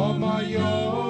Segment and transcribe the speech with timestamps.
[0.00, 1.09] For my yoke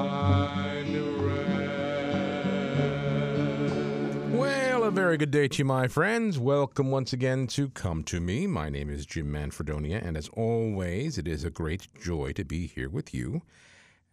[4.91, 6.37] A very good day to you, my friends.
[6.37, 8.45] Welcome once again to Come to Me.
[8.45, 12.67] My name is Jim Manfredonia, and as always, it is a great joy to be
[12.67, 13.41] here with you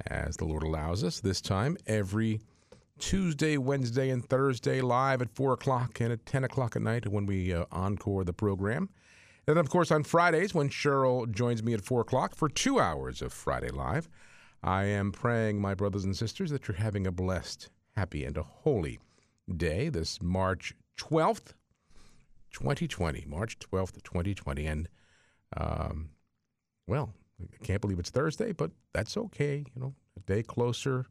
[0.06, 1.18] as the Lord allows us.
[1.18, 2.40] This time, every
[3.00, 7.26] Tuesday, Wednesday, and Thursday, live at 4 o'clock and at 10 o'clock at night when
[7.26, 8.88] we uh, encore the program.
[9.48, 13.20] And of course, on Fridays, when Cheryl joins me at 4 o'clock for two hours
[13.20, 14.08] of Friday Live,
[14.62, 18.44] I am praying, my brothers and sisters, that you're having a blessed, happy, and a
[18.44, 19.00] holy
[19.56, 21.54] day this March 12th,
[22.52, 23.24] 2020.
[23.26, 24.66] March 12th, 2020.
[24.66, 24.88] And,
[25.56, 26.10] um,
[26.86, 29.64] well, I can't believe it's Thursday, but that's okay.
[29.74, 31.06] You know, a day closer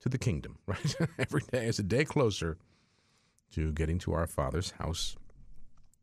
[0.00, 0.96] to the kingdom, right?
[1.18, 2.58] Every day is a day closer
[3.52, 5.16] to getting to our Father's house.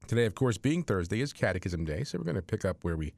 [0.08, 2.97] Today, of course, being Thursday, is Catechism Day, so we're going to pick up where
[2.97, 3.14] we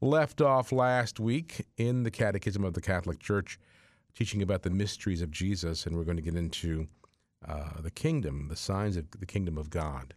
[0.00, 3.58] left off last week in the Catechism of the Catholic Church,
[4.14, 6.88] teaching about the mysteries of Jesus, and we're going to get into
[7.48, 10.14] uh, the kingdom, the signs of the kingdom of God.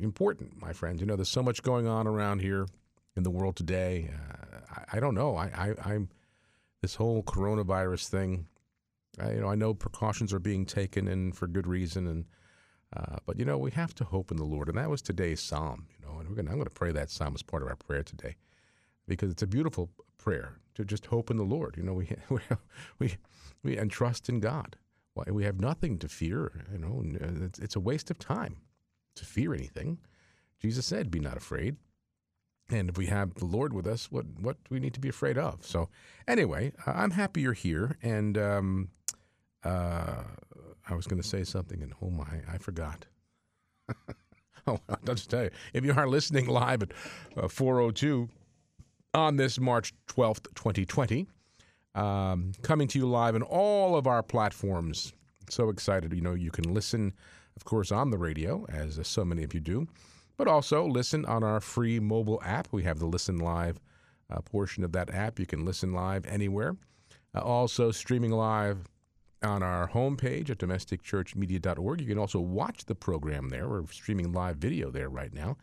[0.00, 1.00] Important, my friends.
[1.00, 2.66] You know, there's so much going on around here
[3.16, 4.10] in the world today.
[4.12, 5.36] Uh, I, I don't know.
[5.36, 6.08] I, I, I'm
[6.82, 8.46] this whole coronavirus thing.
[9.20, 12.24] I, you know, I know precautions are being taken and for good reason, and
[12.96, 15.40] uh, but you know, we have to hope in the Lord, and that was today's
[15.40, 15.86] psalm.
[15.90, 17.76] You know, and we're gonna, I'm going to pray that psalm as part of our
[17.76, 18.36] prayer today,
[19.06, 21.76] because it's a beautiful prayer to just hope in the Lord.
[21.76, 22.40] You know, we we
[22.98, 23.16] we,
[23.62, 24.76] we and trust in God.
[25.14, 26.64] Why we have nothing to fear.
[26.72, 27.02] You know,
[27.44, 28.56] it's, it's a waste of time
[29.16, 29.98] to fear anything.
[30.60, 31.76] Jesus said, "Be not afraid."
[32.70, 35.08] And if we have the Lord with us, what what do we need to be
[35.08, 35.66] afraid of?
[35.66, 35.88] So,
[36.26, 38.88] anyway, uh, I'm happy you're here, and um,
[39.64, 40.22] uh,
[40.88, 43.06] I was going to say something, and oh my, I forgot.
[44.66, 46.92] oh, I'll just tell you, if you are listening live at
[47.36, 48.28] uh, 4:02
[49.14, 51.26] on this March 12th, 2020,
[51.94, 55.12] um, coming to you live on all of our platforms.
[55.50, 56.12] So excited!
[56.12, 57.12] You know, you can listen,
[57.56, 59.86] of course, on the radio, as so many of you do,
[60.36, 62.68] but also listen on our free mobile app.
[62.70, 63.80] We have the Listen Live
[64.30, 65.38] uh, portion of that app.
[65.38, 66.76] You can listen live anywhere.
[67.34, 68.88] Uh, also, streaming live
[69.42, 72.00] on our homepage at domesticchurchmedia.org.
[72.00, 73.68] You can also watch the program there.
[73.68, 75.56] We're streaming live video there right now.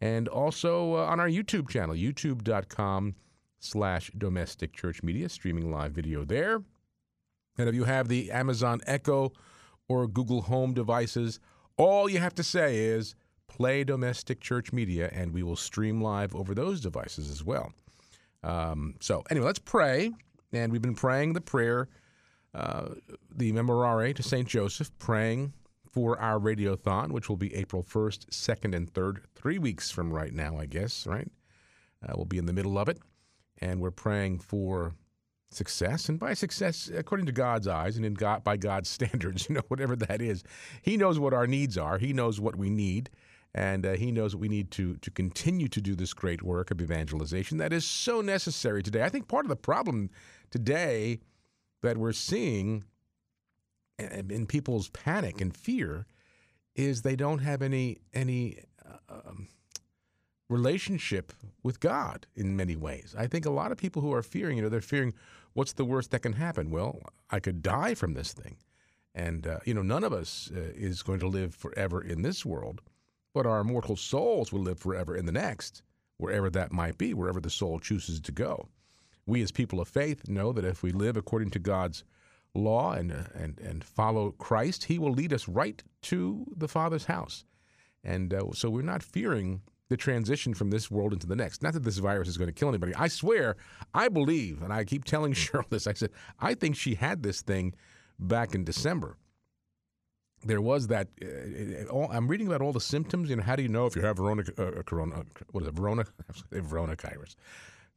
[0.00, 3.14] And also uh, on our YouTube channel, youtube.com
[3.58, 6.62] slash domestic church media, streaming live video there.
[7.56, 9.32] And if you have the Amazon Echo
[9.88, 11.40] or Google Home devices,
[11.76, 13.14] all you have to say is
[13.48, 17.72] play domestic church media, and we will stream live over those devices as well.
[18.42, 20.12] Um, so, anyway, let's pray.
[20.52, 21.88] And we've been praying the prayer,
[22.54, 22.88] uh,
[23.34, 24.46] the Memorare to St.
[24.46, 25.52] Joseph, praying
[25.90, 30.32] for our radiothon, which will be April 1st, 2nd, and 3rd, three weeks from right
[30.32, 31.30] now, I guess, right?
[32.06, 32.98] Uh, we'll be in the middle of it.
[33.60, 34.94] And we're praying for
[35.50, 36.08] success.
[36.08, 39.62] And by success, according to God's eyes and in God, by God's standards, you know,
[39.68, 40.44] whatever that is,
[40.82, 43.10] He knows what our needs are, He knows what we need.
[43.54, 46.82] And uh, he knows we need to to continue to do this great work of
[46.82, 49.02] evangelization that is so necessary today.
[49.02, 50.10] I think part of the problem
[50.50, 51.20] today
[51.80, 52.84] that we're seeing
[53.98, 56.06] in people's panic and fear
[56.76, 59.48] is they don't have any any uh, um,
[60.48, 61.32] relationship
[61.62, 63.14] with God in many ways.
[63.16, 65.14] I think a lot of people who are fearing, you know, they're fearing
[65.52, 66.70] what's the worst that can happen?
[66.70, 67.00] Well,
[67.30, 68.56] I could die from this thing.
[69.14, 72.46] And, uh, you know, none of us uh, is going to live forever in this
[72.46, 72.80] world,
[73.34, 75.82] but our mortal souls will live forever in the next,
[76.16, 78.68] wherever that might be, wherever the soul chooses to go.
[79.26, 82.04] We, as people of faith, know that if we live according to God's
[82.54, 87.04] law and, uh, and, and follow Christ, He will lead us right to the Father's
[87.06, 87.44] house.
[88.04, 91.62] And uh, so we're not fearing the transition from this world into the next.
[91.62, 92.94] Not that this virus is going to kill anybody.
[92.94, 93.56] I swear,
[93.94, 97.40] I believe, and I keep telling Cheryl this, I said, I think she had this
[97.40, 97.74] thing
[98.18, 99.16] back in December.
[100.44, 101.08] There was that.
[101.20, 103.28] Uh, it- all, I'm reading about all the symptoms.
[103.28, 105.24] You know, how do you know if you have Verona, uh, corona?
[105.50, 105.74] What is it?
[105.74, 106.04] Verona,
[106.52, 107.34] Verona virus,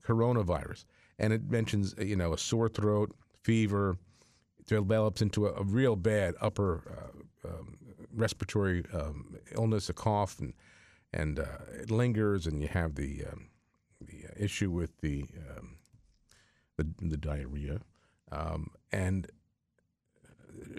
[0.03, 0.85] coronavirus,
[1.19, 3.95] and it mentions uh, you know a sore throat, fever,
[4.65, 6.81] develops into a, a real bad upper
[7.45, 7.77] uh, um,
[8.11, 10.53] respiratory um, illness, a cough, and
[11.13, 13.49] and uh, it lingers, and you have the um,
[13.99, 15.25] the uh, issue with the
[15.57, 15.77] um,
[16.77, 17.79] the, the diarrhea,
[18.31, 19.27] um, and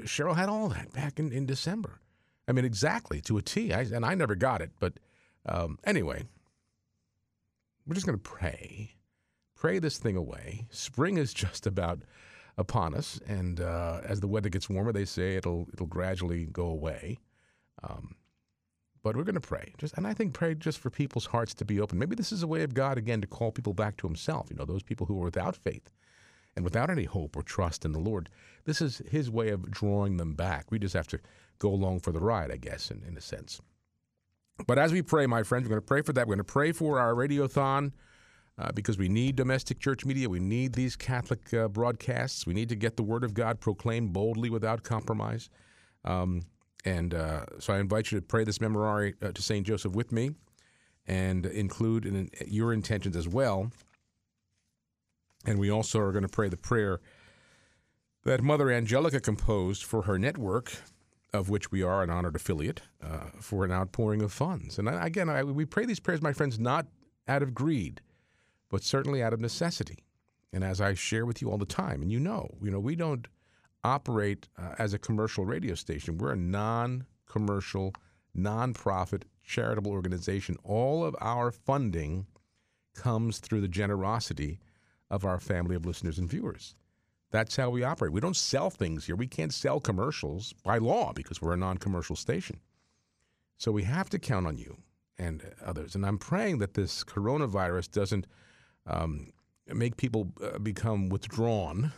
[0.01, 2.01] Cheryl had all that back in, in December.
[2.49, 3.73] I mean, exactly to a T.
[3.73, 4.95] I, and I never got it, but
[5.47, 6.25] um, anyway,
[7.87, 8.97] we're just going to pray,
[9.55, 10.67] pray this thing away.
[10.71, 12.01] Spring is just about
[12.59, 16.67] upon us, and uh, as the weather gets warmer, they say it'll it'll gradually go
[16.67, 17.19] away.
[17.83, 18.17] Um,
[19.03, 21.65] but we're going to pray, just and I think pray just for people's hearts to
[21.65, 21.99] be open.
[21.99, 24.49] Maybe this is a way of God again to call people back to Himself.
[24.51, 25.91] You know, those people who are without faith
[26.55, 28.29] and without any hope or trust in the Lord.
[28.65, 30.71] This is His way of drawing them back.
[30.71, 31.21] We just have to
[31.59, 33.61] go along for the ride, I guess, in, in a sense.
[34.67, 36.27] But as we pray, my friends, we're going to pray for that.
[36.27, 37.93] We're going to pray for our radiothon.
[38.59, 40.29] Uh, because we need domestic church media.
[40.29, 42.47] We need these Catholic uh, broadcasts.
[42.47, 45.49] We need to get the Word of God proclaimed boldly without compromise.
[46.05, 46.43] Um,
[46.85, 49.67] and uh, so I invite you to pray this memorare uh, to St.
[49.67, 50.33] Joseph with me
[51.07, 53.71] and include in, your intentions as well.
[55.45, 57.01] And we also are going to pray the prayer
[58.25, 60.73] that Mother Angelica composed for her network,
[61.33, 64.79] of which we are an honored affiliate, uh, for an outpouring of funds.
[64.79, 66.87] And I, again, I, we pray these prayers, my friends, not
[67.27, 68.01] out of greed
[68.73, 69.99] but certainly out of necessity.
[70.53, 72.97] And as I share with you all the time, and you know, you know, we
[72.97, 73.29] don't
[73.85, 76.19] operate uh, as a commercial radio station.
[76.19, 77.95] We're a non-commercial,
[78.35, 80.57] non-profit charitable organization.
[80.65, 82.27] All of our funding
[82.95, 84.61] comes through the generosity
[85.11, 86.75] of our family of listeners and viewers.
[87.31, 88.13] That's how we operate.
[88.13, 89.17] We don't sell things here.
[89.17, 92.61] We can't sell commercials by law because we're a non-commercial station.
[93.57, 94.77] So we have to count on you
[95.19, 95.95] and others.
[95.95, 98.27] And I'm praying that this coronavirus doesn't
[98.87, 99.33] um,
[99.69, 101.93] make people uh, become withdrawn,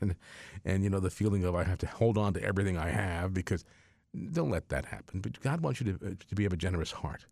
[0.00, 0.14] and,
[0.64, 3.34] and, you know the feeling of I have to hold on to everything I have
[3.34, 3.64] because
[4.32, 5.20] don't let that happen.
[5.20, 7.26] But God wants you to uh, to be of a generous heart,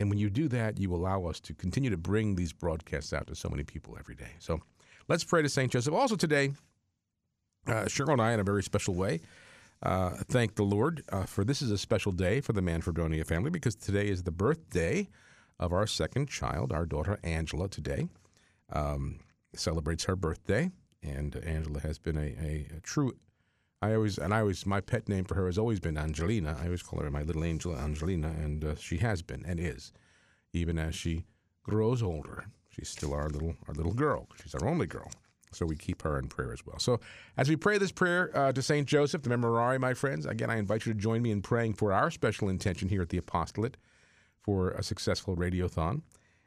[0.00, 3.26] and when you do that, you allow us to continue to bring these broadcasts out
[3.28, 4.32] to so many people every day.
[4.38, 4.60] So
[5.08, 5.94] let's pray to Saint Joseph.
[5.94, 6.52] Also today,
[7.66, 9.20] uh, Cheryl and I, in a very special way.
[9.82, 13.50] Uh, thank the Lord uh, for this is a special day for the Manfredonia family
[13.50, 15.08] because today is the birthday
[15.58, 18.08] of our second child, our daughter Angela, today.
[18.72, 19.20] Um,
[19.54, 20.70] celebrates her birthday,
[21.02, 23.12] and Angela has been a, a, a, true.
[23.82, 26.56] I always and I always my pet name for her has always been Angelina.
[26.60, 29.92] I always call her my little angel Angelina, and uh, she has been and is,
[30.52, 31.24] even as she
[31.62, 32.46] grows older.
[32.70, 34.28] She's still our little our little girl.
[34.42, 35.10] She's our only girl.
[35.52, 36.80] So we keep her in prayer as well.
[36.80, 36.98] So
[37.36, 40.56] as we pray this prayer uh, to Saint Joseph, the Memorare, my friends, again I
[40.56, 43.76] invite you to join me in praying for our special intention here at the Apostolate
[44.40, 46.02] for a successful radiothon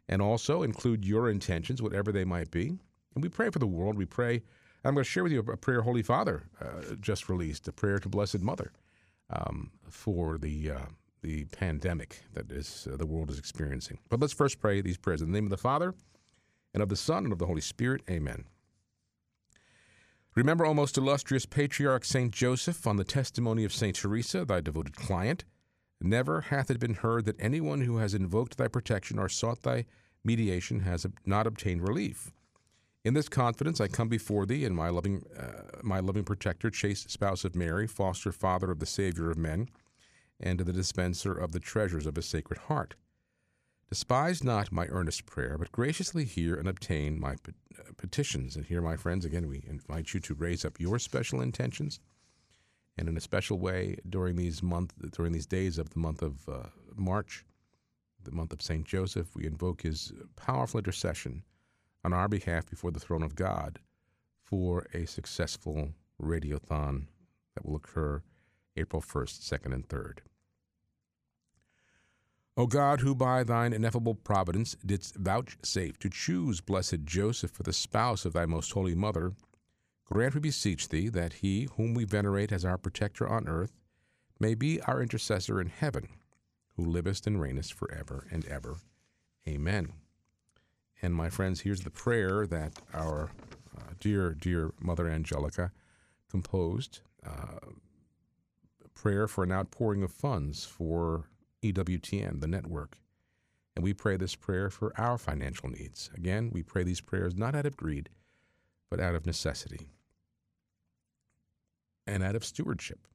[0.09, 2.67] and also include your intentions, whatever they might be.
[3.15, 3.97] And we pray for the world.
[3.97, 4.43] We pray.
[4.83, 7.99] I'm going to share with you a prayer Holy Father uh, just released, a prayer
[7.99, 8.71] to Blessed Mother
[9.29, 10.85] um, for the uh,
[11.21, 13.99] the pandemic that is uh, the world is experiencing.
[14.09, 15.93] But let's first pray these prayers in the name of the Father
[16.73, 18.01] and of the Son and of the Holy Spirit.
[18.09, 18.45] Amen.
[20.35, 24.95] Remember, O most illustrious Patriarch Saint Joseph, on the testimony of Saint Teresa, thy devoted
[24.95, 25.43] client
[25.99, 29.85] Never hath it been heard that anyone who has invoked thy protection or sought thy
[30.23, 32.31] mediation has not obtained relief.
[33.03, 37.09] In this confidence, I come before thee, and my loving, uh, my loving protector, chaste
[37.09, 39.69] spouse of Mary, foster father of the Savior of men,
[40.39, 42.95] and the dispenser of the treasures of his sacred heart.
[43.89, 48.57] Despise not my earnest prayer, but graciously hear and obtain my uh, petitions.
[48.57, 52.01] And here, my friends, again, we invite you to raise up your special intentions
[52.97, 56.49] and in a special way during these month during these days of the month of
[56.49, 56.63] uh,
[56.95, 57.45] March,
[58.23, 61.43] the month of Saint Joseph, we invoke his powerful intercession
[62.03, 63.79] on our behalf before the throne of God
[64.43, 65.89] for a successful
[66.21, 67.07] radiothon
[67.55, 68.21] that will occur
[68.75, 70.19] April 1st, 2nd, and 3rd.
[72.55, 77.73] O God, who by thine ineffable providence didst vouchsafe to choose blessed Joseph for the
[77.73, 79.33] spouse of thy most holy mother,
[80.09, 83.73] Grant, we beseech thee, that he whom we venerate as our protector on earth
[84.39, 86.07] may be our intercessor in heaven,
[86.75, 88.77] who livest and reignest forever and ever.
[89.47, 89.91] Amen.
[91.01, 93.31] And my friends, here's the prayer that our
[93.77, 95.71] uh, dear, dear Mother Angelica
[96.29, 97.59] composed uh,
[98.95, 101.29] prayer for an outpouring of funds for
[101.61, 102.97] EWTN, the network.
[103.75, 106.09] And we pray this prayer for our financial needs.
[106.15, 108.09] Again, we pray these prayers not out of greed,
[108.89, 109.89] but out of necessity
[112.07, 113.07] and out of stewardship.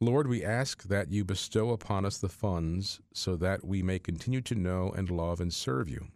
[0.00, 4.42] Lord, we ask that you bestow upon us the funds so that we may continue
[4.42, 6.08] to know and love and serve you.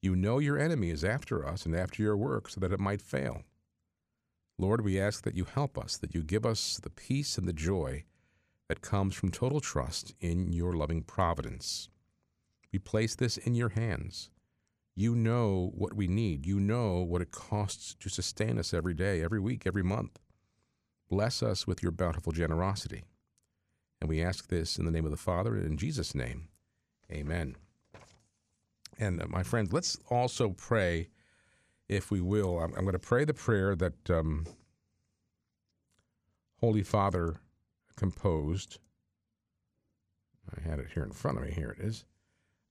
[0.00, 3.02] You know your enemy is after us and after your work so that it might
[3.02, 3.42] fail.
[4.56, 7.52] Lord, we ask that you help us, that you give us the peace and the
[7.52, 8.04] joy
[8.68, 11.88] that comes from total trust in your loving providence.
[12.72, 14.30] We place this in your hands.
[14.94, 16.46] You know what we need.
[16.46, 20.18] You know what it costs to sustain us every day, every week, every month.
[21.08, 23.04] Bless us with your bountiful generosity.
[24.00, 26.48] And we ask this in the name of the Father and in Jesus' name.
[27.10, 27.56] Amen.
[28.98, 31.08] And uh, my friends, let's also pray,
[31.88, 32.58] if we will.
[32.58, 34.46] I'm, I'm going to pray the prayer that um,
[36.60, 37.40] Holy Father
[37.96, 38.78] composed.
[40.56, 41.52] I had it here in front of me.
[41.52, 42.04] Here it is.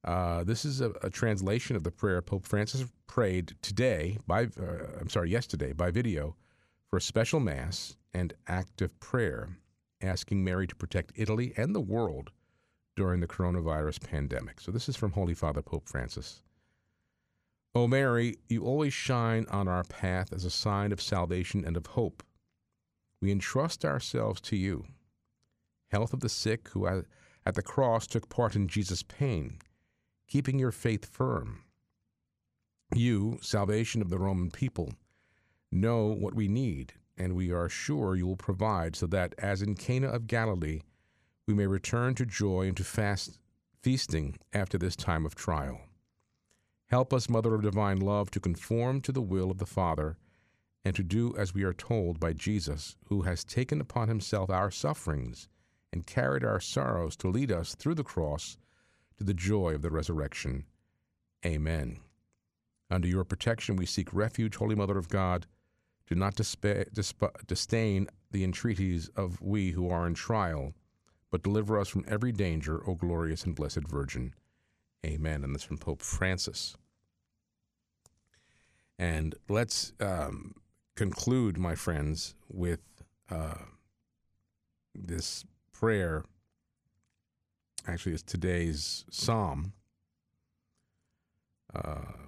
[0.04, 4.86] Uh, this is a, a, translation of the prayer Pope Francis prayed today, by uh,
[5.00, 6.36] I'm sorry, yesterday, by video,
[6.90, 9.58] for a special mass and active prayer,
[10.00, 12.30] asking Mary to protect Italy and the world
[12.96, 14.60] during the coronavirus pandemic.
[14.60, 16.42] So this is from Holy Father Pope Francis.
[17.74, 21.86] O Mary, you always shine on our path as a sign of salvation and of
[21.86, 22.22] hope.
[23.20, 24.86] We entrust ourselves to you.
[25.90, 29.58] Health of the sick who at the cross took part in Jesus' pain
[30.28, 31.64] keeping your faith firm.
[32.94, 34.92] You, salvation of the Roman people,
[35.70, 39.74] know what we need, and we are sure you will provide so that, as in
[39.74, 40.80] Cana of Galilee,
[41.46, 43.38] we may return to joy and to fast
[43.82, 45.80] feasting after this time of trial.
[46.86, 50.16] Help us, Mother of Divine Love, to conform to the will of the Father
[50.84, 54.70] and to do as we are told by Jesus, who has taken upon himself our
[54.70, 55.48] sufferings
[55.92, 58.56] and carried our sorrows to lead us through the cross
[59.18, 60.64] to the joy of the resurrection.
[61.44, 61.98] Amen.
[62.90, 65.46] Under your protection we seek refuge, Holy Mother of God.
[66.08, 70.72] Do not dispa- disp- disdain the entreaties of we who are in trial,
[71.30, 74.34] but deliver us from every danger, O glorious and blessed Virgin.
[75.04, 75.44] Amen.
[75.44, 76.76] And this from Pope Francis.
[78.98, 80.54] And let's um,
[80.96, 82.80] conclude, my friends, with
[83.30, 83.54] uh,
[84.94, 86.24] this prayer
[87.86, 89.74] actually is today's psalm.
[91.74, 92.27] Uh,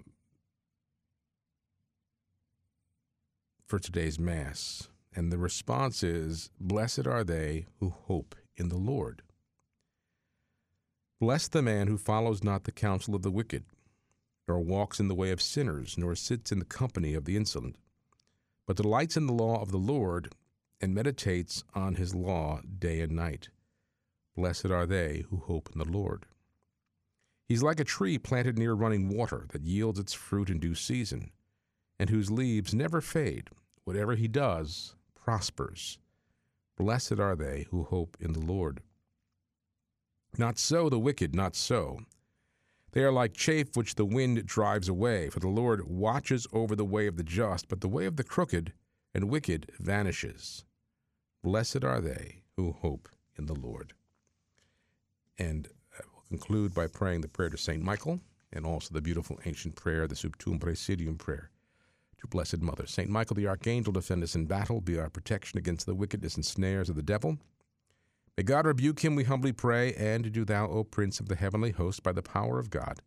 [3.70, 4.88] for today's Mass.
[5.14, 9.22] And the response is Blessed are they who hope in the Lord.
[11.20, 13.62] Blessed the man who follows not the counsel of the wicked,
[14.48, 17.76] nor walks in the way of sinners, nor sits in the company of the insolent,
[18.66, 20.34] but delights in the law of the Lord,
[20.80, 23.50] and meditates on his law day and night.
[24.34, 26.26] Blessed are they who hope in the Lord.
[27.46, 31.30] He's like a tree planted near running water that yields its fruit in due season,
[32.00, 33.48] and whose leaves never fade.
[33.84, 35.98] Whatever he does prospers.
[36.76, 38.82] Blessed are they who hope in the Lord.
[40.38, 42.00] Not so the wicked, not so.
[42.92, 46.84] They are like chaff which the wind drives away, for the Lord watches over the
[46.84, 48.72] way of the just, but the way of the crooked
[49.14, 50.64] and wicked vanishes.
[51.42, 53.92] Blessed are they who hope in the Lord.
[55.38, 55.68] And
[55.98, 57.82] uh, we'll conclude by praying the prayer to St.
[57.82, 58.20] Michael
[58.52, 61.49] and also the beautiful ancient prayer, the Sub Tuum Praesidium prayer
[62.20, 62.86] to Blessed Mother.
[62.86, 63.08] St.
[63.08, 66.88] Michael the Archangel, defend us in battle, be our protection against the wickedness and snares
[66.88, 67.38] of the devil.
[68.36, 71.72] May God rebuke him, we humbly pray, and do thou, O Prince of the heavenly
[71.72, 73.00] host, by the power of God,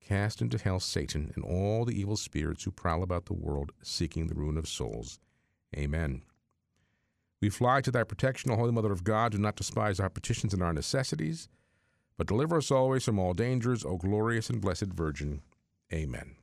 [0.00, 4.26] cast into hell Satan and all the evil spirits who prowl about the world seeking
[4.26, 5.18] the ruin of souls.
[5.76, 6.22] Amen.
[7.40, 9.32] We fly to thy protection, O Holy Mother of God.
[9.32, 11.48] Do not despise our petitions and our necessities
[12.16, 15.42] but deliver us always from all dangers, O glorious and blessed Virgin.
[15.92, 16.36] Amen.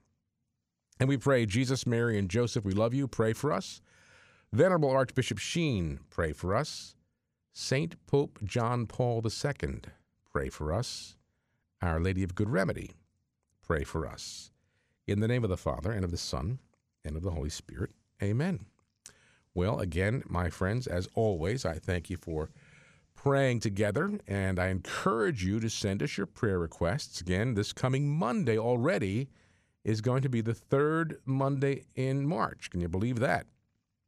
[1.02, 3.08] And we pray, Jesus, Mary, and Joseph, we love you.
[3.08, 3.82] Pray for us.
[4.54, 6.94] Venerable Archbishop Sheen, pray for us.
[7.54, 9.80] Saint Pope John Paul II,
[10.32, 11.16] pray for us.
[11.82, 12.92] Our Lady of Good Remedy,
[13.64, 14.52] pray for us.
[15.08, 16.60] In the name of the Father, and of the Son,
[17.04, 17.90] and of the Holy Spirit.
[18.22, 18.68] Amen.
[19.56, 22.52] Well, again, my friends, as always, I thank you for
[23.16, 27.22] praying together, and I encourage you to send us your prayer requests.
[27.22, 29.30] Again, this coming Monday already
[29.84, 32.70] is going to be the third Monday in March.
[32.70, 33.48] Can you believe that?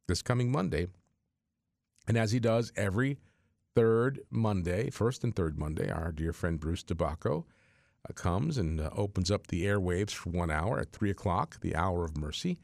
[0.07, 0.87] This coming Monday.
[2.07, 3.17] And as he does every
[3.75, 7.45] third Monday, first and third Monday, our dear friend Bruce DeBacco
[8.07, 11.75] uh, comes and uh, opens up the airwaves for one hour at 3 o'clock, the
[11.75, 12.59] hour of mercy,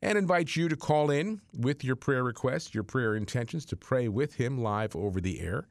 [0.00, 4.08] and invites you to call in with your prayer requests, your prayer intentions, to pray
[4.08, 5.66] with him live over the air.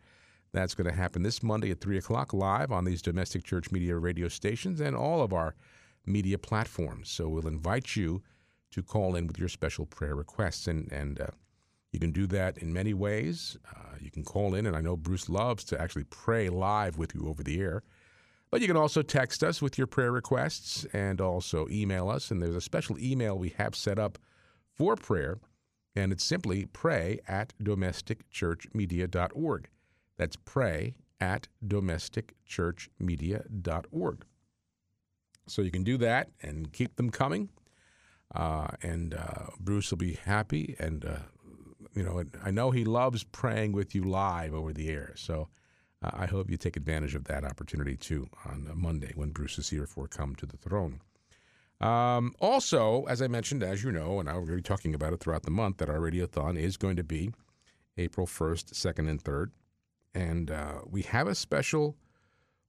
[0.52, 3.96] That's going to happen this Monday at 3 o'clock live on these domestic church media
[3.98, 5.56] radio stations and all of our
[6.06, 7.10] media platforms.
[7.10, 8.22] So we'll invite you
[8.72, 10.68] to call in with your special prayer requests.
[10.68, 11.28] And, and uh,
[11.92, 13.58] you can do that in many ways.
[13.70, 17.14] Uh, you can call in, and I know Bruce loves to actually pray live with
[17.14, 17.84] you over the air.
[18.50, 22.32] But you can also text us with your prayer requests and also email us.
[22.32, 24.18] And there's a special email we have set up
[24.72, 25.40] for prayer,
[25.96, 29.70] and it's simply pray at domesticchurchmedia.org.
[30.18, 34.26] That's pray at domesticchurchmedia.org.
[35.48, 37.50] So you can do that and keep them coming.
[38.34, 40.76] Uh, and uh, Bruce will be happy.
[40.80, 41.18] And, uh,
[41.94, 45.14] you know, I know he loves praying with you live over the air.
[45.16, 45.50] So
[46.02, 49.70] uh, I hope you take advantage of that opportunity too on Monday when Bruce is
[49.70, 51.02] here for Come to the Throne.
[51.82, 55.44] Um, also, as I mentioned, as you know, and I'll be talking about it throughout
[55.44, 57.32] the month, that our radiothon is going to be
[57.98, 59.48] April 1st, 2nd, and 3rd.
[60.16, 61.96] And uh, we have a special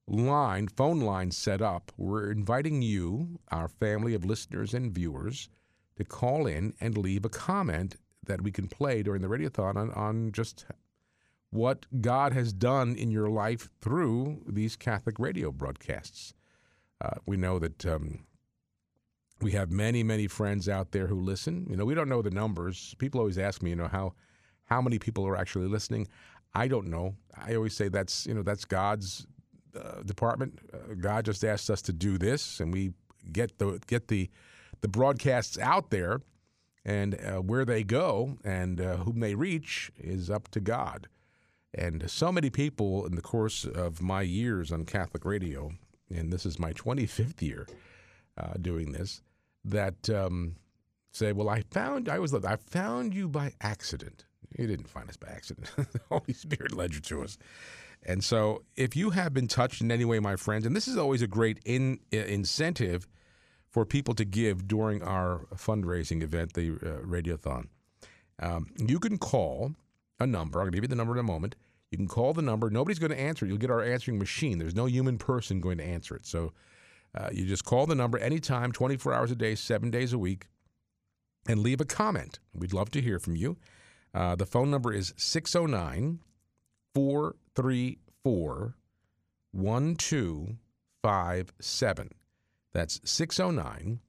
[0.07, 1.91] line, phone line set up.
[1.97, 5.49] We're inviting you, our family of listeners and viewers,
[5.97, 7.95] to call in and leave a comment
[8.25, 10.65] that we can play during the radiothon on, on just
[11.51, 16.33] what God has done in your life through these Catholic radio broadcasts.
[17.01, 18.25] Uh, we know that um,
[19.41, 21.65] we have many, many friends out there who listen.
[21.69, 22.95] You know, we don't know the numbers.
[22.97, 24.13] People always ask me, you know, how
[24.65, 26.07] how many people are actually listening.
[26.53, 27.15] I don't know.
[27.37, 29.27] I always say that's you know that's God's
[29.75, 30.59] uh, department.
[30.73, 32.93] Uh, God just asked us to do this, and we
[33.31, 34.29] get the get the
[34.81, 36.21] the broadcasts out there,
[36.83, 41.07] and uh, where they go and uh, whom they reach is up to God.
[41.73, 45.71] And so many people in the course of my years on Catholic radio,
[46.09, 47.67] and this is my 25th year
[48.37, 49.21] uh, doing this,
[49.65, 50.55] that um,
[51.11, 54.25] say, "Well, I found I was I found you by accident."
[54.57, 55.69] You didn't find us by accident.
[55.75, 57.37] the Holy Spirit led you to us.
[58.05, 60.97] And so, if you have been touched in any way, my friends, and this is
[60.97, 63.07] always a great in, uh, incentive
[63.69, 67.67] for people to give during our fundraising event, the uh, Radiothon,
[68.39, 69.73] um, you can call
[70.19, 70.61] a number.
[70.61, 71.55] I'll give you the number in a moment.
[71.91, 72.69] You can call the number.
[72.69, 73.49] Nobody's going to answer it.
[73.49, 74.59] You'll get our answering machine.
[74.59, 76.25] There's no human person going to answer it.
[76.25, 76.53] So
[77.15, 80.47] uh, you just call the number anytime, 24 hours a day, seven days a week,
[81.47, 82.39] and leave a comment.
[82.53, 83.57] We'd love to hear from you.
[84.13, 86.19] Uh, the phone number is 609
[87.55, 88.75] 434
[89.51, 92.09] 1257.
[92.73, 93.99] That's 609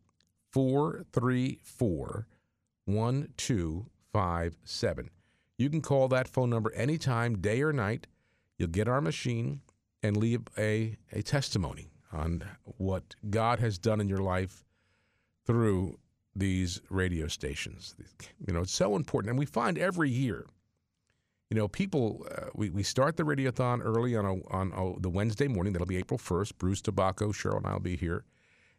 [0.53, 2.27] 434
[2.87, 5.11] 1257.
[5.59, 8.07] You can call that phone number anytime, day or night.
[8.59, 9.63] You'll get our machine
[10.03, 14.65] and leave a, a testimony on what God has done in your life
[15.47, 15.99] through
[16.35, 17.95] these radio stations.
[18.47, 19.31] You know, it's so important.
[19.31, 20.47] And we find every year,
[21.51, 25.09] you know, people, uh, we, we start the radiothon early on, a, on a, the
[25.09, 25.73] Wednesday morning.
[25.73, 26.59] That'll be April 1st.
[26.59, 28.25] Bruce DeBacco, Cheryl, and I will be here.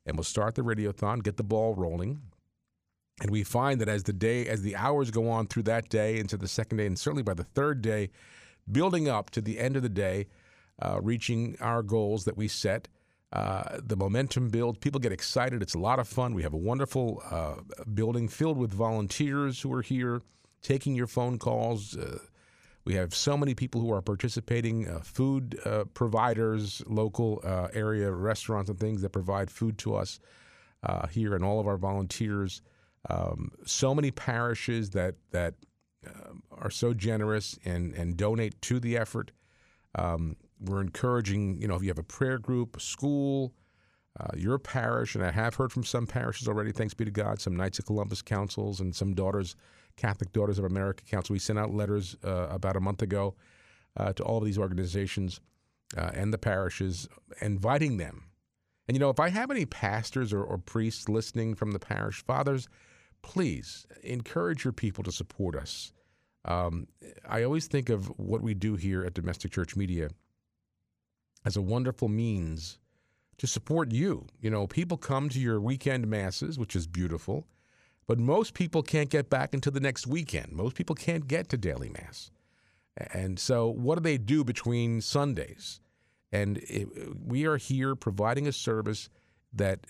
[0.06, 2.22] And we'll start the radiothon, get the ball rolling.
[3.22, 6.20] And we find that as the day, as the hours go on through that day
[6.20, 8.10] into the second day, and certainly by the third day,
[8.70, 10.28] building up to the end of the day,
[10.82, 12.88] uh, reaching our goals that we set,
[13.34, 14.78] uh, the momentum builds.
[14.80, 15.62] People get excited.
[15.62, 16.34] It's a lot of fun.
[16.34, 17.56] We have a wonderful uh,
[17.94, 20.22] building filled with volunteers who are here
[20.62, 21.98] taking your phone calls.
[22.88, 27.42] Uh, we have so many people who are participating, uh, food uh, providers, local
[27.74, 30.20] area restaurants and things that provide food to us
[31.12, 32.62] here, and all of our volunteers.
[33.10, 35.54] Um, so many parishes that that
[36.06, 39.32] um, are so generous and and donate to the effort.
[39.96, 43.54] Um, we're encouraging, you know, if you have a prayer group, a school,
[44.20, 47.40] uh, your parish, and I have heard from some parishes already, thanks be to God,
[47.40, 49.56] some Knights of Columbus councils and some daughters,
[49.98, 51.34] Catholic Daughters of America Council.
[51.34, 53.36] We sent out letters uh, about a month ago
[53.98, 55.42] uh, to all of these organizations
[55.98, 57.10] uh, and the parishes,
[57.42, 58.24] inviting them.
[58.88, 62.24] And, you know, if I have any pastors or, or priests listening from the parish,
[62.24, 62.70] fathers,
[63.22, 65.92] please encourage your people to support us.
[66.46, 66.88] Um,
[67.28, 70.10] I always think of what we do here at Domestic Church Media
[71.44, 72.80] as a wonderful means
[73.38, 74.28] to support you.
[74.40, 77.46] You know, people come to your weekend masses, which is beautiful,
[78.08, 80.54] but most people can't get back until the next weekend.
[80.54, 82.32] Most people can't get to daily mass.
[83.14, 85.82] And so, what do they do between Sundays?
[86.32, 86.88] And it,
[87.26, 89.10] we are here providing a service
[89.54, 89.86] that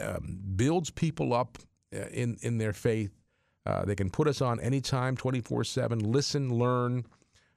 [0.00, 1.58] um, builds people up
[1.94, 3.12] uh, in, in their faith.
[3.66, 7.04] Uh, they can put us on anytime, 24 7, listen, learn,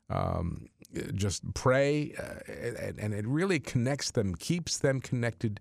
[0.09, 0.67] um,
[1.13, 5.59] just pray, uh, and, and, it really connects them, keeps them connected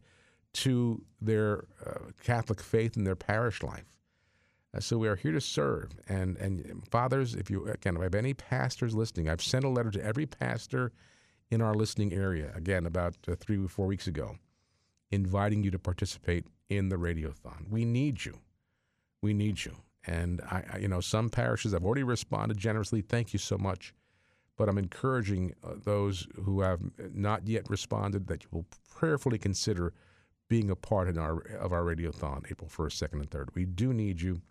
[0.52, 3.86] to their uh, Catholic faith and their parish life.
[4.74, 5.90] Uh, so we are here to serve.
[6.08, 9.68] And and fathers, if you again, if I have any pastors listening, I've sent a
[9.68, 10.92] letter to every pastor
[11.50, 12.52] in our listening area.
[12.54, 14.36] Again, about uh, three or four weeks ago,
[15.10, 17.68] inviting you to participate in the radiothon.
[17.68, 18.38] We need you.
[19.20, 19.76] We need you.
[20.06, 23.02] And I, I you know, some parishes have already responded generously.
[23.02, 23.94] Thank you so much
[24.56, 26.80] but I'm encouraging uh, those who have
[27.12, 29.92] not yet responded that you will prayerfully consider
[30.48, 33.48] being a part in our, of our radiothon, April 1st, 2nd, and 3rd.
[33.54, 34.42] We do need you,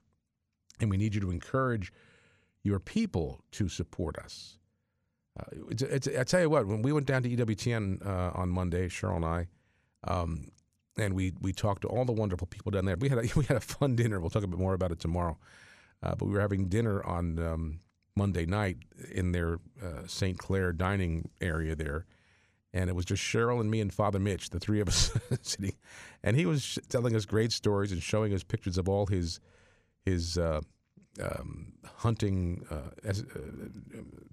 [0.81, 1.93] and we need you to encourage
[2.63, 4.57] your people to support us.
[5.39, 8.49] Uh, it's, it's, I tell you what, when we went down to EWTN uh, on
[8.49, 9.47] Monday, Cheryl and I,
[10.03, 10.47] um,
[10.97, 12.97] and we we talked to all the wonderful people down there.
[12.97, 14.19] We had a, we had a fun dinner.
[14.19, 15.37] We'll talk a bit more about it tomorrow.
[16.03, 17.79] Uh, but we were having dinner on um,
[18.15, 18.77] Monday night
[19.11, 20.37] in their uh, St.
[20.37, 22.07] Clare dining area there,
[22.73, 25.11] and it was just Cheryl and me and Father Mitch, the three of us
[25.43, 25.75] sitting,
[26.23, 29.39] and he was telling us great stories and showing us pictures of all his
[30.05, 30.61] his uh,
[31.21, 33.39] um, hunting uh, as, uh,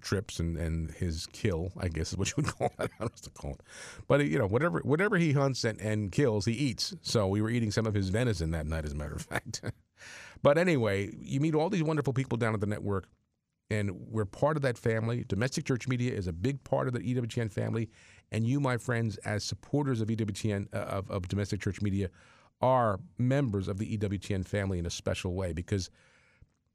[0.01, 2.73] trips and, and his kill, I guess is what you would call it.
[2.79, 3.61] I don't know what to call it,
[4.07, 6.95] but you know whatever whatever he hunts and, and kills, he eats.
[7.01, 9.61] So we were eating some of his venison that night, as a matter of fact.
[10.41, 13.07] but anyway, you meet all these wonderful people down at the network,
[13.69, 15.25] and we're part of that family.
[15.27, 17.89] Domestic Church Media is a big part of the EWTN family,
[18.31, 22.09] and you, my friends, as supporters of EWTN uh, of, of Domestic Church Media,
[22.61, 25.89] are members of the EWTN family in a special way because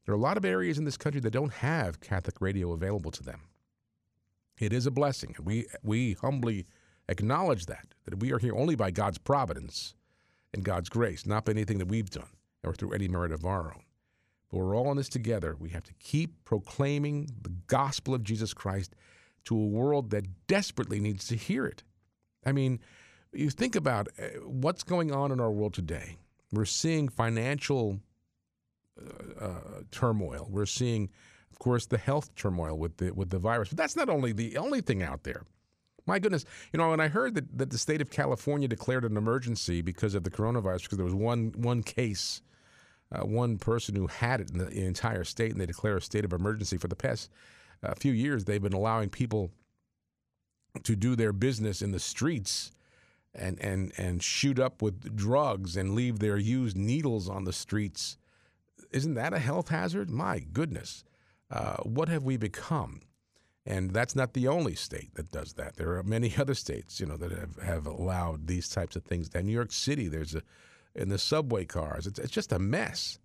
[0.05, 3.11] there are a lot of areas in this country that don't have Catholic radio available
[3.11, 3.41] to them.
[4.59, 6.67] It is a blessing, we we humbly
[7.09, 9.95] acknowledge that that we are here only by God's providence
[10.53, 12.29] and God's grace, not by anything that we've done
[12.63, 13.83] or through any merit of our own.
[14.51, 15.57] But we're all in this together.
[15.59, 18.95] We have to keep proclaiming the gospel of Jesus Christ
[19.47, 21.83] to a world that desperately needs to hear it.
[22.47, 22.79] I mean,
[23.35, 26.17] you think about uh, what's going on in our world today.
[26.53, 27.99] We're seeing financial
[29.41, 29.49] uh,
[29.91, 30.47] turmoil.
[30.51, 31.11] We're seeing,
[31.51, 33.71] of course, the health turmoil with the with the virus.
[33.71, 35.45] But that's not only the only thing out there.
[36.07, 39.17] My goodness, you know, when I heard that, that the state of California declared an
[39.17, 42.43] emergency because of the coronavirus, because there was one one case,
[43.11, 46.25] uh, one person who had it in the entire state, and they declare a state
[46.25, 47.31] of emergency for the past
[47.83, 48.45] uh, few years.
[48.45, 49.51] They've been allowing people
[50.83, 52.73] to do their business in the streets
[53.35, 58.17] and and and shoot up with drugs and leave their used needles on the streets.
[58.91, 60.11] Isn't that a health hazard?
[60.11, 61.05] My goodness,
[61.51, 63.03] uh, what have we become?
[63.67, 65.77] And that's not the only state that does that.
[65.77, 69.31] There are many other states, you know, that have, have allowed these types of things.
[69.35, 70.43] In New York City, there's a
[70.95, 72.07] in the subway cars.
[72.07, 73.19] It's, it's just a mess.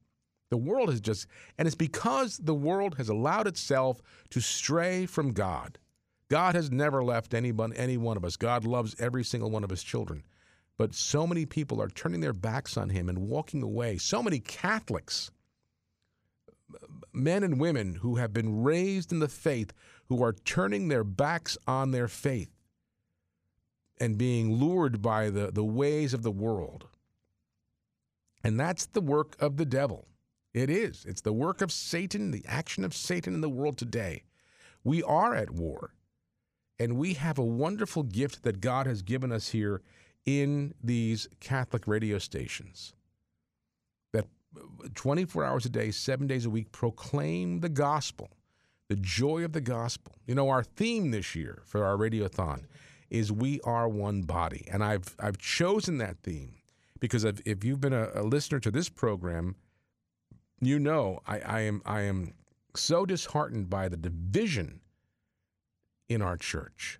[0.49, 5.31] The world is just, and it's because the world has allowed itself to stray from
[5.31, 5.77] God.
[6.29, 8.37] God has never left anyone, any one of us.
[8.37, 10.23] God loves every single one of his children.
[10.77, 13.97] But so many people are turning their backs on him and walking away.
[13.97, 15.31] So many Catholics,
[17.11, 19.73] men and women who have been raised in the faith,
[20.07, 22.49] who are turning their backs on their faith
[23.99, 26.87] and being lured by the, the ways of the world.
[28.43, 30.07] And that's the work of the devil.
[30.53, 31.05] It is.
[31.05, 34.23] It's the work of Satan, the action of Satan in the world today.
[34.83, 35.93] We are at war.
[36.79, 39.81] And we have a wonderful gift that God has given us here
[40.25, 42.93] in these Catholic radio stations
[44.13, 44.25] that
[44.95, 48.29] 24 hours a day, seven days a week, proclaim the gospel,
[48.87, 50.13] the joy of the gospel.
[50.25, 52.65] You know, our theme this year for our radiothon
[53.09, 54.65] is We Are One Body.
[54.71, 56.55] And I've, I've chosen that theme
[56.99, 59.55] because if, you've been a, a listener to this program,
[60.61, 62.33] you know I, I am I am
[62.75, 64.81] so disheartened by the division
[66.09, 66.99] in our church.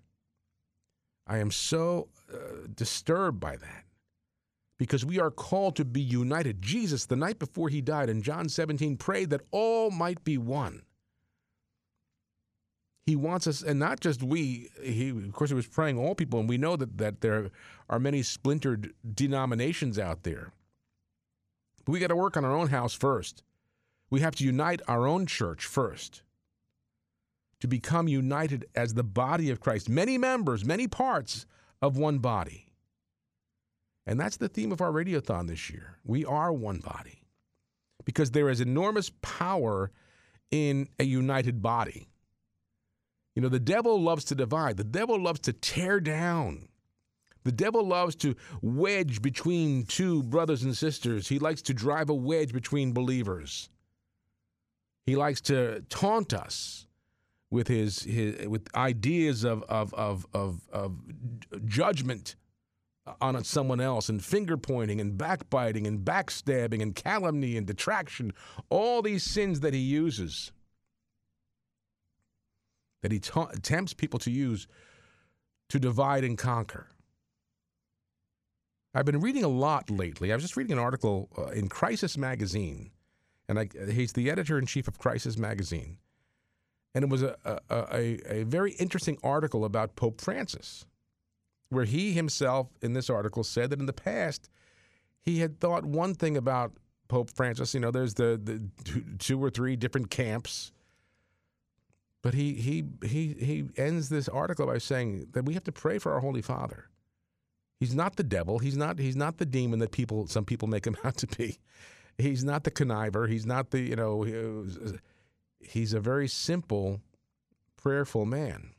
[1.26, 3.84] I am so uh, disturbed by that
[4.78, 6.62] because we are called to be united.
[6.62, 10.82] Jesus, the night before he died in John 17, prayed that all might be one.
[13.06, 14.70] He wants us, and not just we.
[14.82, 17.50] He, of course, he was praying all people, and we know that, that there
[17.88, 20.52] are many splintered denominations out there.
[21.84, 23.42] But we got to work on our own house first.
[24.10, 26.22] We have to unite our own church first
[27.60, 31.46] to become united as the body of Christ, many members, many parts
[31.82, 32.66] of one body.
[34.06, 35.98] And that's the theme of our radiothon this year.
[36.04, 37.22] We are one body
[38.04, 39.90] because there is enormous power
[40.50, 42.08] in a united body.
[43.36, 46.68] You know, the devil loves to divide, the devil loves to tear down.
[47.42, 51.28] The devil loves to wedge between two brothers and sisters.
[51.28, 53.70] He likes to drive a wedge between believers.
[55.06, 56.86] He likes to taunt us
[57.50, 60.96] with his, his with ideas of, of, of, of, of
[61.66, 62.36] judgment
[63.20, 68.32] on someone else and finger pointing and backbiting and backstabbing and calumny and detraction,
[68.68, 70.52] all these sins that he uses,
[73.02, 74.68] that he ta- tempts people to use
[75.70, 76.88] to divide and conquer.
[78.94, 80.32] I've been reading a lot lately.
[80.32, 82.90] I was just reading an article uh, in Crisis Magazine,
[83.48, 85.98] and I, he's the editor in chief of Crisis Magazine.
[86.94, 87.58] And it was a, a,
[87.92, 90.86] a, a very interesting article about Pope Francis
[91.68, 94.50] where he himself in this article said that in the past
[95.22, 96.72] he had thought one thing about
[97.08, 97.74] Pope Francis.
[97.74, 98.62] You know, there's the, the
[99.18, 100.72] two, or three different camps.
[102.22, 105.98] But he, he, he, he ends this article by saying that we have to pray
[105.98, 106.88] for our Holy Father.
[107.78, 108.58] He's not the devil.
[108.58, 111.58] He's not, he's not the demon that people, some people make him out to be.
[112.18, 113.28] He's not the conniver.
[113.28, 114.92] He's not the, you know, uh,
[115.60, 117.00] he's a very simple,
[117.76, 118.70] prayerful man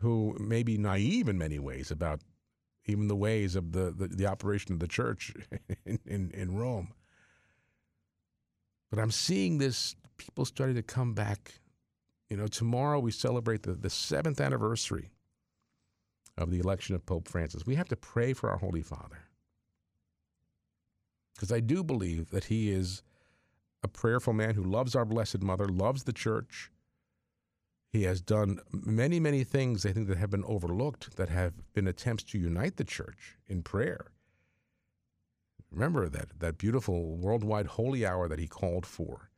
[0.00, 2.20] who may be naive in many ways about
[2.86, 5.32] even the ways of the, the, the operation of the church
[5.84, 6.92] in, in, in Rome.
[8.90, 11.60] But I'm seeing this, people starting to come back.
[12.28, 15.10] You know, tomorrow we celebrate the, the seventh anniversary
[16.36, 17.66] of the election of Pope Francis.
[17.66, 19.18] We have to pray for our Holy Father.
[21.34, 23.02] Because I do believe that he is
[23.82, 26.70] a prayerful man who loves our Blessed Mother, loves the church,
[27.92, 31.86] he has done many, many things I think that have been overlooked that have been
[31.86, 34.12] attempts to unite the church in prayer.
[35.70, 39.30] Remember that, that beautiful worldwide holy hour that he called for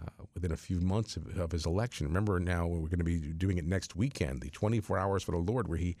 [0.00, 2.06] uh, within a few months of, of, his election.
[2.06, 5.38] Remember now we're going to be doing it next weekend, the 24 Hours for the
[5.38, 5.96] Lord, where he,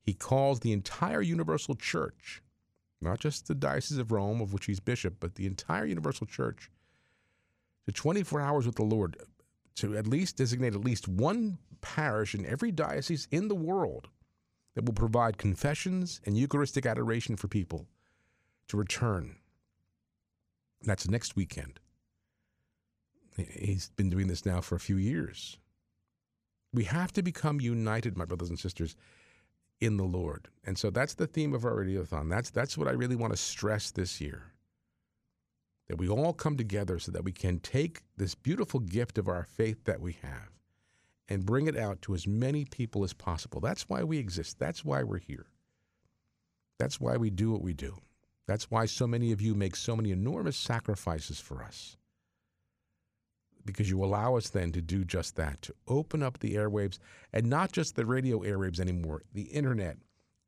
[0.00, 2.42] he calls the entire universal church,
[3.00, 6.70] not just the Diocese of Rome, of which he's bishop, but the entire universal church,
[7.86, 9.16] to 24 hours with the Lord,
[9.76, 14.08] to at least designate at least one parish in every diocese in the world
[14.74, 17.86] that will provide confessions and Eucharistic adoration for people
[18.68, 19.36] to return.
[20.82, 21.80] That's next weekend.
[23.36, 25.58] He's been doing this now for a few years.
[26.72, 28.96] We have to become united, my brothers and sisters,
[29.80, 30.48] in the Lord.
[30.64, 32.30] And so that's the theme of our radiothon.
[32.30, 34.53] That's that's what I really want to stress this year
[35.88, 39.44] that we all come together so that we can take this beautiful gift of our
[39.44, 40.50] faith that we have
[41.28, 43.60] and bring it out to as many people as possible.
[43.60, 44.58] That's why we exist.
[44.58, 45.46] That's why we're here.
[46.78, 47.98] That's why we do what we do.
[48.46, 51.96] That's why so many of you make so many enormous sacrifices for us.
[53.64, 56.98] Because you allow us then to do just that, to open up the airwaves,
[57.32, 59.96] and not just the radio airwaves anymore, the internet,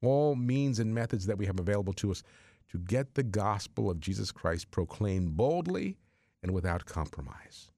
[0.02, 2.22] all means and methods that we have available to us
[2.70, 5.96] to get the gospel of Jesus Christ proclaimed boldly
[6.42, 7.70] and without compromise.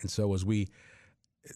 [0.00, 0.68] And so, as we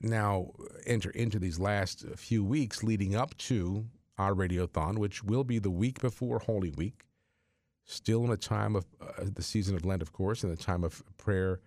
[0.00, 0.52] now
[0.86, 3.86] enter into these last few weeks leading up to
[4.18, 7.04] our radiothon, which will be the week before Holy Week,
[7.84, 10.84] still in a time of uh, the season of Lent, of course, in a time
[10.84, 11.60] of prayer,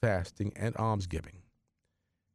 [0.00, 1.42] fasting, and almsgiving,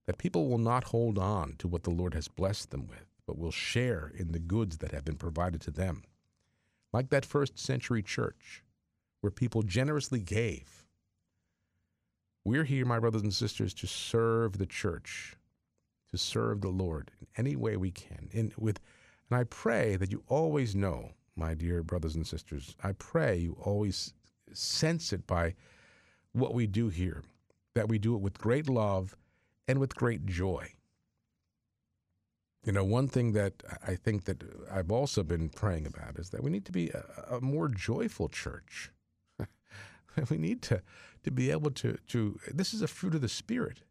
[0.06, 3.38] that people will not hold on to what the Lord has blessed them with, but
[3.38, 6.04] will share in the goods that have been provided to them
[6.94, 8.64] like that first century church
[9.22, 10.86] where people generously gave.
[12.44, 15.36] We're here, my brothers and sisters, to serve the church,
[16.10, 18.30] to serve the Lord in any way we can.
[18.34, 18.80] And with
[19.30, 23.56] and I pray that you always know, my dear brothers and sisters, I pray you
[23.62, 24.14] always
[24.52, 25.56] sense it by
[26.34, 27.24] what we do here,
[27.74, 29.16] that we do it with great love
[29.70, 30.74] and with great joy.
[32.64, 36.44] You know, one thing that I think that I've also been praying about is that
[36.44, 38.92] we need to be a, a more joyful church.
[40.30, 40.82] we need to,
[41.24, 43.82] to be able to, to, this is a fruit of the Spirit,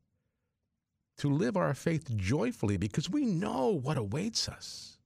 [1.19, 4.99] to live our faith joyfully because we know what awaits us.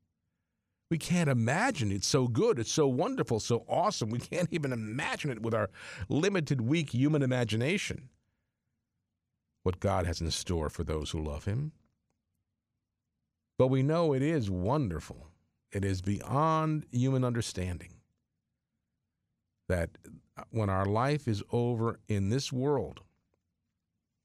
[0.90, 4.11] We can't imagine it's so good, it's so wonderful, so awesome.
[4.11, 5.70] We can't even imagine it with our
[6.11, 8.11] limited, weak human imagination.
[9.62, 11.72] What God has in store for those who love Him.
[13.58, 15.28] But we know it is wonderful.
[15.72, 17.94] It is beyond human understanding
[19.68, 19.90] that
[20.36, 23.00] uh, when our life is over in this world,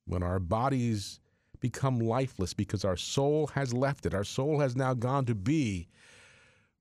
[0.05, 1.19] when our bodies
[1.59, 5.87] become lifeless because our soul has left it, our soul has now gone to be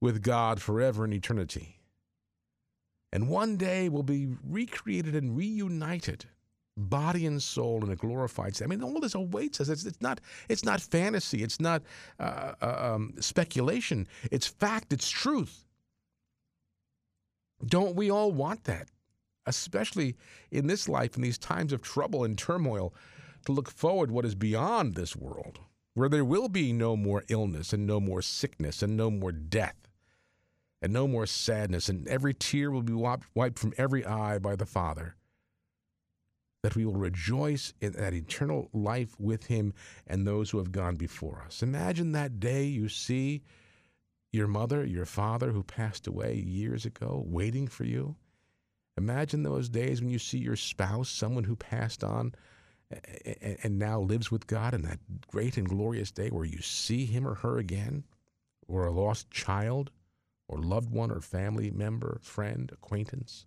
[0.00, 1.80] with God forever in eternity.
[3.12, 6.26] And one day we'll be recreated and reunited
[6.78, 8.64] body and soul in a glorified state.
[8.64, 9.68] I mean, all this awaits us.
[9.68, 10.20] It's, it's not.
[10.48, 11.42] It's not fantasy.
[11.42, 11.82] It's not
[12.20, 14.06] uh, uh, um, speculation.
[14.30, 14.92] It's fact.
[14.92, 15.64] It's truth.
[17.64, 18.88] Don't we all want that?
[19.46, 20.16] Especially
[20.50, 22.94] in this life, in these times of trouble and turmoil,
[23.46, 25.58] to look forward what is beyond this world,
[25.94, 29.88] where there will be no more illness and no more sickness and no more death
[30.80, 34.54] and no more sadness, and every tear will be wiped, wiped from every eye by
[34.54, 35.16] the Father
[36.62, 39.73] that we will rejoice in that eternal life with him
[40.07, 41.62] and those who have gone before us.
[41.62, 43.42] Imagine that day you see
[44.33, 48.16] your mother, your father who passed away years ago, waiting for you.
[48.97, 52.35] Imagine those days when you see your spouse, someone who passed on
[53.62, 57.27] and now lives with God, and that great and glorious day where you see him
[57.27, 58.05] or her again,
[58.66, 59.90] or a lost child,
[60.49, 63.47] or loved one, or family member, friend, acquaintance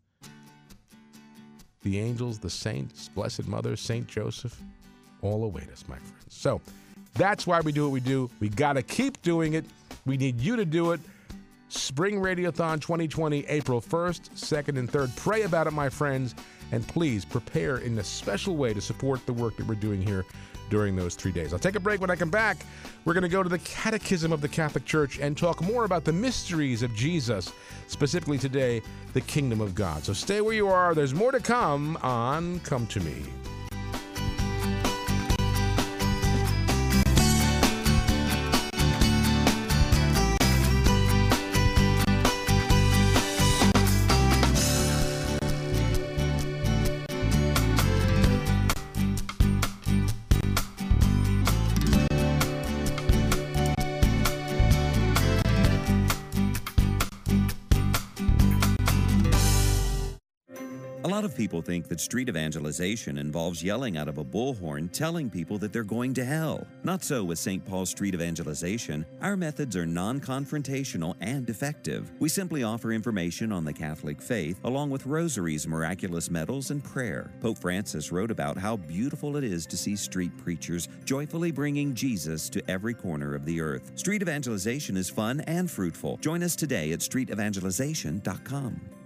[1.84, 4.60] the angels, the saints, Blessed Mother, Saint Joseph,
[5.22, 6.26] all await us, my friends.
[6.30, 6.62] So
[7.16, 8.30] that's why we do what we do.
[8.40, 9.66] We got to keep doing it.
[10.06, 11.00] We need you to do it.
[11.70, 15.16] Spring Radiothon 2020, April 1st, 2nd, and 3rd.
[15.16, 16.36] Pray about it, my friends,
[16.72, 20.26] and please prepare in a special way to support the work that we're doing here
[20.72, 21.54] during those three days.
[21.54, 22.58] I'll take a break when I come back.
[23.06, 26.04] We're going to go to the Catechism of the Catholic Church and talk more about
[26.04, 27.54] the mysteries of Jesus,
[27.88, 28.82] specifically today,
[29.14, 30.04] the kingdom of God.
[30.04, 30.96] So stay where you are.
[30.96, 33.22] There's more to come on Come to Me.
[61.04, 65.32] A lot of people think that street evangelization involves yelling out of a bullhorn telling
[65.32, 66.68] people that they're going to hell.
[66.84, 67.66] Not so with St.
[67.66, 69.04] Paul Street Evangelization.
[69.20, 72.12] Our methods are non confrontational and effective.
[72.20, 77.32] We simply offer information on the Catholic faith, along with rosaries, miraculous medals, and prayer.
[77.42, 82.48] Pope Francis wrote about how beautiful it is to see street preachers joyfully bringing Jesus
[82.50, 83.92] to every corner of the earth.
[83.96, 86.18] Street evangelization is fun and fruitful.
[86.18, 89.01] Join us today at streetevangelization.com.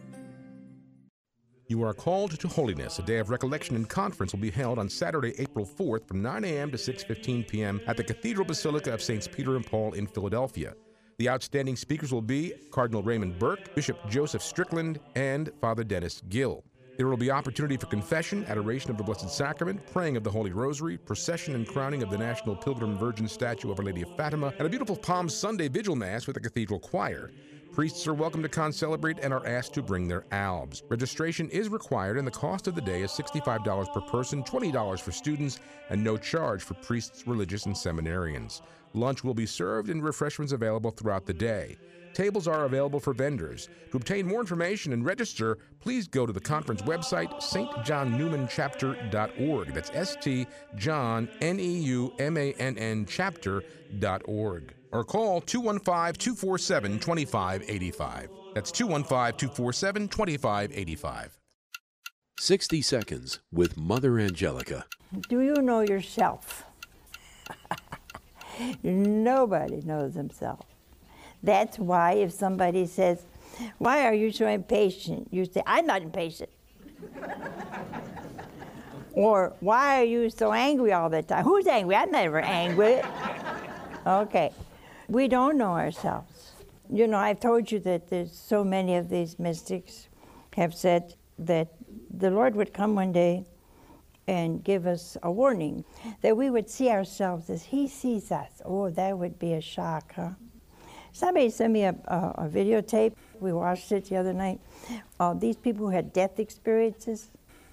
[1.68, 3.00] You are called to holiness.
[3.00, 6.44] A day of recollection and conference will be held on Saturday, April 4th from 9
[6.44, 6.70] a.m.
[6.70, 7.82] to 6:15 p.m.
[7.88, 10.76] at the Cathedral Basilica of Saints Peter and Paul in Philadelphia.
[11.18, 16.64] The outstanding speakers will be Cardinal Raymond Burke, Bishop Joseph Strickland, and Father Dennis Gill.
[16.98, 20.52] There will be opportunity for confession, adoration of the Blessed Sacrament, praying of the Holy
[20.54, 24.54] Rosary, procession and crowning of the National Pilgrim Virgin statue of Our Lady of Fatima,
[24.58, 27.32] and a beautiful Palm Sunday Vigil Mass with the Cathedral Choir.
[27.74, 30.84] Priests are welcome to concelebrate and are asked to bring their albs.
[30.88, 35.12] Registration is required, and the cost of the day is $65 per person, $20 for
[35.12, 38.62] students, and no charge for priests, religious, and seminarians.
[38.94, 41.76] Lunch will be served and refreshments available throughout the day.
[42.16, 43.68] Tables are available for vendors.
[43.92, 49.74] To obtain more information and register, please go to the conference website, stjohnneumannchapter.org.
[49.74, 50.48] That's S T
[50.78, 54.74] John N E U M A N N chapter.org.
[54.94, 58.30] Or call 215 247 2585.
[58.54, 61.38] That's 215 247 2585.
[62.40, 64.86] 60 Seconds with Mother Angelica.
[65.28, 66.64] Do you know yourself?
[68.84, 70.66] Nobody knows himself.
[71.46, 73.24] That's why if somebody says,
[73.78, 75.28] Why are you so impatient?
[75.32, 76.50] You say, I'm not impatient.
[79.14, 81.44] or, Why are you so angry all the time?
[81.44, 81.96] Who's angry?
[81.96, 83.02] I'm never angry.
[84.08, 84.52] okay.
[85.08, 86.54] We don't know ourselves.
[86.90, 90.08] You know, I've told you that there's so many of these mystics
[90.56, 91.74] have said that
[92.10, 93.46] the Lord would come one day
[94.28, 95.86] and give us a warning,
[96.22, 98.62] that we would see ourselves as He sees us.
[98.66, 100.32] Oh, that would be a shock, huh?
[101.16, 103.14] Somebody sent me a, a, a videotape.
[103.40, 104.60] We watched it the other night.
[105.18, 107.30] Uh, these people who had death experiences,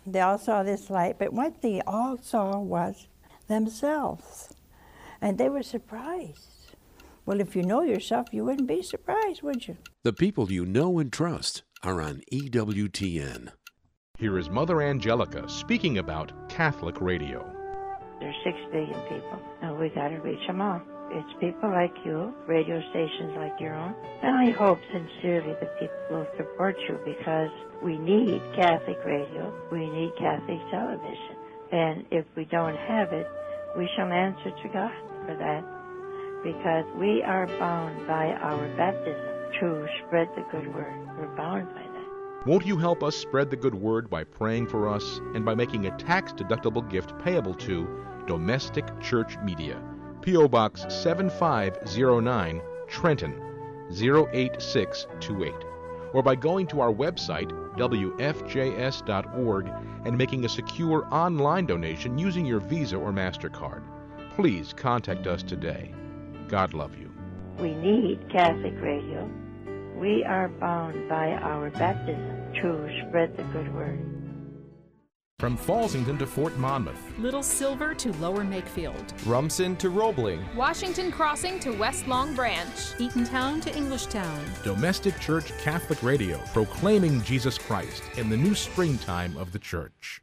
[0.06, 3.08] they all saw this light, but what they all saw was
[3.48, 4.54] themselves.
[5.20, 6.76] And they were surprised.
[7.26, 9.76] Well, if you know yourself, you wouldn't be surprised, would you?
[10.04, 13.48] The people you know and trust are on EWTN.
[14.18, 17.44] Here is Mother Angelica speaking about Catholic radio.
[18.20, 20.80] There's six billion people, and we got to reach them all.
[21.14, 25.96] It's people like you, radio stations like your own, and I hope sincerely that people
[26.10, 27.50] will support you because
[27.82, 31.36] we need Catholic radio, we need Catholic television,
[31.70, 33.26] and if we don't have it,
[33.76, 34.92] we shall answer to God
[35.26, 35.62] for that
[36.42, 40.94] because we are bound by our baptism to spread the good word.
[41.18, 42.46] We're bound by that.
[42.46, 45.86] Won't you help us spread the good word by praying for us and by making
[45.86, 47.86] a tax deductible gift payable to
[48.26, 49.80] Domestic Church Media?
[50.22, 50.46] P.O.
[50.46, 53.34] Box 7509, Trenton
[53.90, 55.52] 08628.
[56.12, 59.70] Or by going to our website, WFJS.org,
[60.04, 63.82] and making a secure online donation using your Visa or MasterCard.
[64.36, 65.92] Please contact us today.
[66.48, 67.10] God love you.
[67.58, 69.28] We need Catholic radio.
[69.96, 74.11] We are bound by our baptism to spread the good word.
[75.42, 81.58] From Fallsington to Fort Monmouth, Little Silver to Lower Makefield, Rumson to Roebling, Washington Crossing
[81.58, 82.68] to West Long Branch.
[82.68, 84.62] Eatontown to Englishtown.
[84.62, 90.22] Domestic Church Catholic Radio, proclaiming Jesus Christ in the new springtime of the church.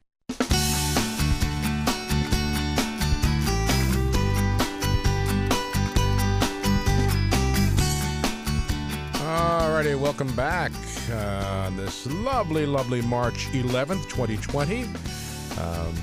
[9.15, 10.71] Alrighty, welcome back.
[11.11, 14.83] Uh, this lovely, lovely March 11th, 2020.
[15.59, 15.93] Um,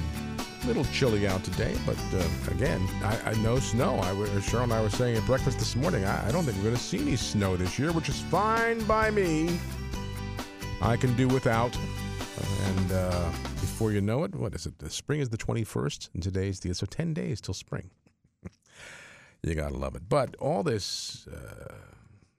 [0.66, 3.98] little chilly out today, but uh, again, I, I know snow.
[4.00, 6.64] I Cheryl and I were saying at breakfast this morning, I, I don't think we're
[6.64, 9.60] going to see any snow this year, which is fine by me.
[10.82, 11.76] I can do without.
[12.64, 13.30] And uh,
[13.60, 14.78] before you know it, what is it?
[14.78, 17.90] The spring is the 21st, and today's the so 10 days till spring.
[19.42, 20.08] you gotta love it.
[20.08, 21.74] But all this, uh,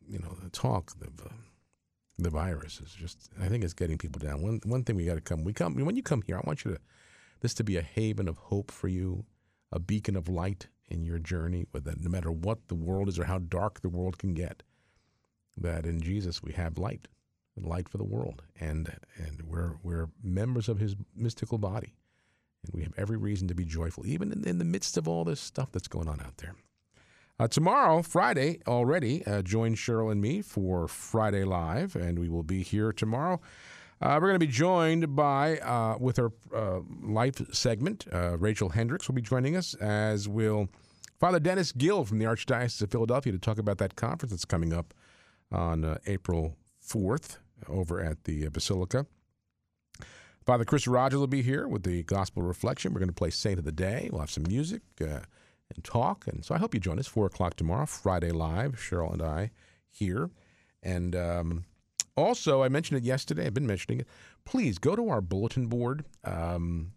[0.08, 1.10] you know, the talk, the
[2.18, 3.30] the virus is just.
[3.40, 4.42] I think it's getting people down.
[4.42, 5.44] One one thing we got to come.
[5.44, 6.38] We come when you come here.
[6.38, 6.80] I want you to
[7.42, 9.26] this to be a haven of hope for you,
[9.72, 11.66] a beacon of light in your journey.
[11.72, 14.64] With that, no matter what the world is or how dark the world can get,
[15.56, 17.08] that in Jesus we have light,
[17.56, 21.94] light for the world, and and we're we're members of His mystical body,
[22.66, 25.24] and we have every reason to be joyful, even in, in the midst of all
[25.24, 26.56] this stuff that's going on out there.
[27.40, 32.42] Uh, tomorrow, Friday, already, uh, join Cheryl and me for Friday Live, and we will
[32.42, 33.40] be here tomorrow.
[34.02, 38.70] Uh, we're going to be joined by, uh, with our uh, life segment, uh, Rachel
[38.70, 40.68] Hendricks will be joining us, as will
[41.20, 44.74] Father Dennis Gill from the Archdiocese of Philadelphia to talk about that conference that's coming
[44.74, 44.96] up
[45.52, 49.06] on April 4th over at the Basilica.
[50.44, 52.94] Father Chris Rogers will be here with the Gospel Reflection.
[52.94, 54.10] We're going to play Saint of the Day.
[54.12, 54.82] We'll have some music
[55.74, 56.28] and talk.
[56.28, 59.52] And so I hope you join us, 4 o'clock tomorrow, Friday Live, Cheryl and I
[59.90, 60.30] here.
[60.82, 61.66] And um,
[62.16, 64.08] also, I mentioned it yesterday, I've been mentioning it.
[64.46, 66.06] Please go to our bulletin board.
[66.24, 66.92] Um,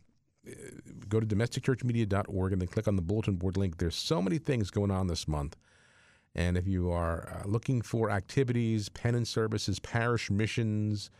[1.08, 3.78] go to domesticchurchmedia.org and then click on the bulletin board link.
[3.78, 5.56] There's so many things going on this month.
[6.34, 11.10] And if you are uh, looking for activities, penance services, parish missions,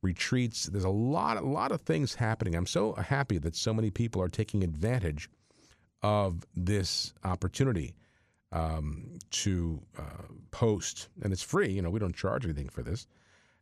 [0.00, 2.54] retreats, there's a lot, a lot of things happening.
[2.54, 5.28] I'm so happy that so many people are taking advantage
[6.02, 7.94] of this opportunity
[8.52, 11.70] um, to uh, post, and it's free.
[11.70, 13.06] You know, we don't charge anything for this,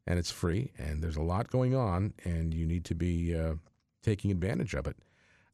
[0.06, 0.72] and it's free.
[0.78, 3.54] And there's a lot going on, and you need to be uh,
[4.02, 4.96] taking advantage of it.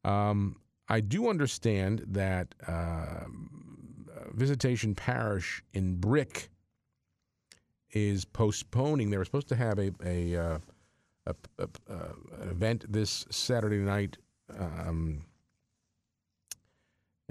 [0.05, 0.57] Um,
[0.89, 3.25] I do understand that uh,
[4.33, 6.51] Visitation Parish in Brick
[7.93, 9.11] is postponing.
[9.11, 10.59] They were supposed to have a, a, uh,
[11.27, 11.69] a, a
[12.41, 14.19] an event this Saturday night.
[14.59, 15.25] Um,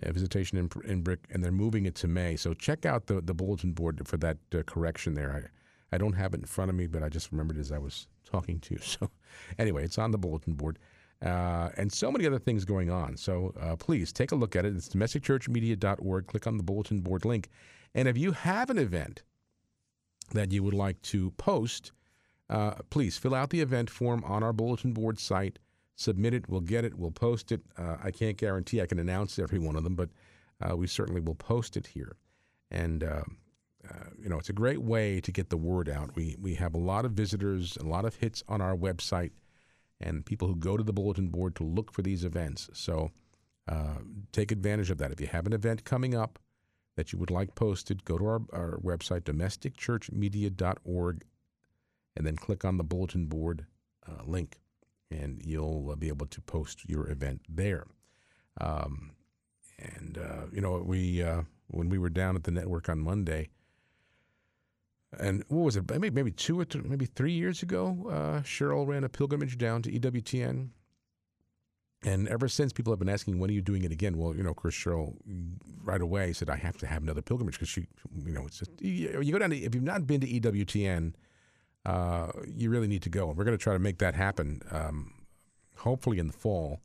[0.02, 2.36] visitation in, in Brick, and they're moving it to May.
[2.36, 5.52] So check out the, the bulletin board for that uh, correction there.
[5.92, 7.78] I, I don't have it in front of me, but I just remembered as I
[7.78, 8.80] was talking to you.
[8.84, 9.10] So
[9.58, 10.80] anyway, it's on the bulletin board.
[11.24, 13.16] Uh, and so many other things going on.
[13.16, 14.76] So uh, please take a look at it.
[14.76, 16.28] It's domesticchurchmedia.org.
[16.28, 17.50] Click on the bulletin board link.
[17.96, 19.24] And if you have an event
[20.34, 21.92] that you would like to post,
[22.50, 25.60] uh, please fill out the event form on our bulletin board site
[25.96, 26.50] submit it.
[26.50, 26.98] We'll get it.
[26.98, 27.62] We'll post it.
[27.78, 30.10] Uh, I can't guarantee I can announce every one of them, but
[30.62, 32.16] uh, we certainly will post it here.
[32.72, 33.24] And uh,
[33.90, 36.16] uh, you know, it's a great way to get the word out.
[36.16, 39.32] We we have a lot of visitors, a lot of hits on our website,
[40.00, 42.70] and people who go to the bulletin board to look for these events.
[42.74, 43.12] So
[43.68, 44.00] uh,
[44.32, 45.12] take advantage of that.
[45.12, 46.40] If you have an event coming up
[46.96, 51.24] that you would like posted, go to our, our website, domesticchurchmedia.org,
[52.16, 53.66] and then click on the bulletin board
[54.08, 54.60] uh, link
[55.14, 57.86] and you'll uh, be able to post your event there.
[58.60, 59.12] Um,
[59.80, 63.50] and uh, you know, we uh, when we were down at the network on Monday,
[65.20, 65.90] and what was it?
[65.90, 69.92] Maybe maybe two or maybe three years ago, uh, Cheryl ran a pilgrimage down to
[69.92, 70.70] EWTN.
[72.06, 74.18] And ever since, people have been asking, when are you doing it again?
[74.18, 75.16] Well, you know, course, Cheryl
[75.86, 77.88] right away said, I have to have another pilgrimage because she,
[78.26, 81.14] you know, it's just, you, you go down to, if you've not been to EWTN,
[81.86, 83.30] uh, you really need to go.
[83.30, 85.14] And we're going to try to make that happen, um,
[85.78, 86.82] hopefully in the fall.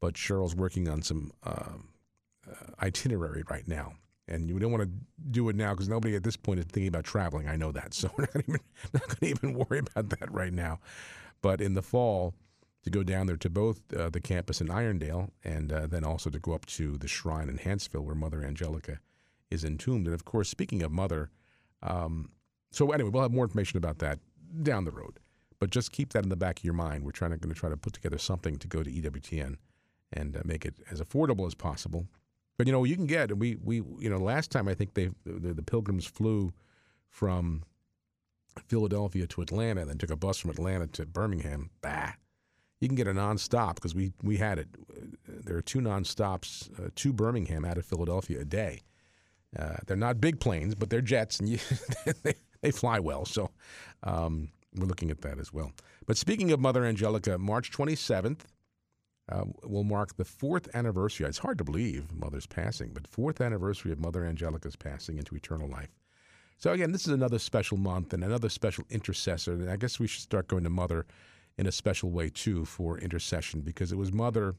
[0.00, 1.78] But Cheryl's working on some uh,
[2.80, 3.94] itinerary right now.
[4.28, 4.90] And you don't want to
[5.30, 7.48] do it now because nobody at this point is thinking about traveling.
[7.48, 7.94] I know that.
[7.98, 8.60] So we're not, even,
[8.92, 10.80] not going to even worry about that right now.
[11.40, 12.34] But in the fall,
[12.84, 16.30] to go down there to both uh, the campus in Irondale and uh, then also
[16.30, 19.00] to go up to the shrine in Hanceville where Mother Angelica
[19.50, 20.06] is entombed.
[20.06, 21.30] And of course, speaking of Mother,
[21.82, 22.30] um,
[22.70, 24.18] so anyway, we'll have more information about that
[24.62, 25.18] down the road.
[25.60, 27.04] But just keep that in the back of your mind.
[27.04, 29.56] We're trying to going to try to put together something to go to EWTN
[30.12, 32.06] and uh, make it as affordable as possible.
[32.56, 35.10] But you know, you can get we we you know last time I think they
[35.24, 36.52] the, the pilgrims flew
[37.08, 37.62] from
[38.66, 41.70] Philadelphia to Atlanta, then took a bus from Atlanta to Birmingham.
[41.80, 42.12] Bah,
[42.80, 44.68] you can get a nonstop because we we had it.
[45.26, 48.82] There are two nonstops uh, to Birmingham out of Philadelphia a day.
[49.58, 51.58] Uh, they're not big planes, but they're jets, and you,
[52.22, 53.24] they, they fly well.
[53.24, 53.50] So
[54.02, 55.72] um, we're looking at that as well.
[56.06, 58.40] But speaking of Mother Angelica, March 27th
[59.30, 61.26] uh, will mark the fourth anniversary.
[61.26, 65.68] It's hard to believe Mother's passing, but fourth anniversary of Mother Angelica's passing into eternal
[65.68, 65.90] life.
[66.56, 69.52] So again, this is another special month and another special intercessor.
[69.52, 71.06] And I guess we should start going to Mother
[71.56, 74.54] in a special way too for intercession because it was Mother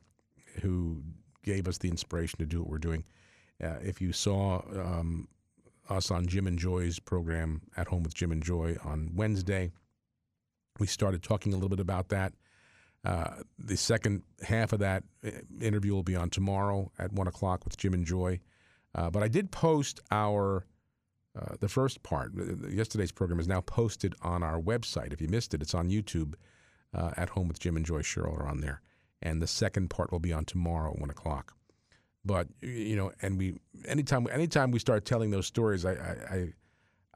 [0.62, 1.04] who
[1.44, 3.04] gave us the inspiration to do what we're doing.
[3.62, 5.28] Uh, if you saw um,
[5.90, 9.72] us on Jim and Joy's program, At Home with Jim and Joy, on Wednesday,
[10.80, 12.34] we started talking a little bit about that.
[13.04, 15.32] Uh, the second half of that uh,
[15.62, 18.40] interview will be on tomorrow at one o'clock with Jim and Joy.
[18.94, 20.66] Uh, but I did post our
[21.40, 22.34] uh, the first part.
[22.38, 25.14] Uh, Yesterday's program is now posted on our website.
[25.14, 26.34] If you missed it, it's on YouTube.
[26.92, 28.82] Uh, at home with Jim and Joy Cheryl are on there,
[29.22, 31.54] and the second part will be on tomorrow at one o'clock.
[32.30, 33.56] But you know, and we
[33.86, 36.54] anytime anytime we start telling those stories, I I,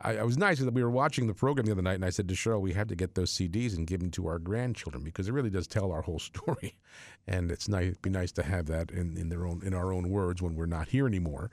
[0.02, 2.10] I, I was nice that we were watching the program the other night, and I
[2.10, 5.04] said to Cheryl, we have to get those CDs and give them to our grandchildren
[5.04, 6.80] because it really does tell our whole story,
[7.28, 10.10] and it's nice be nice to have that in, in their own in our own
[10.10, 11.52] words when we're not here anymore.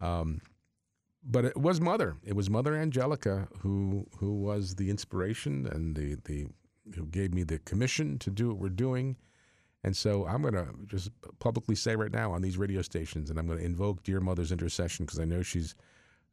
[0.00, 0.40] Um,
[1.24, 2.18] but it was mother.
[2.24, 6.46] It was Mother Angelica who who was the inspiration and the the
[6.94, 9.16] who gave me the commission to do what we're doing.
[9.84, 11.10] And so I'm going to just
[11.40, 14.52] publicly say right now on these radio stations, and I'm going to invoke Dear Mother's
[14.52, 15.74] intercession because I know she's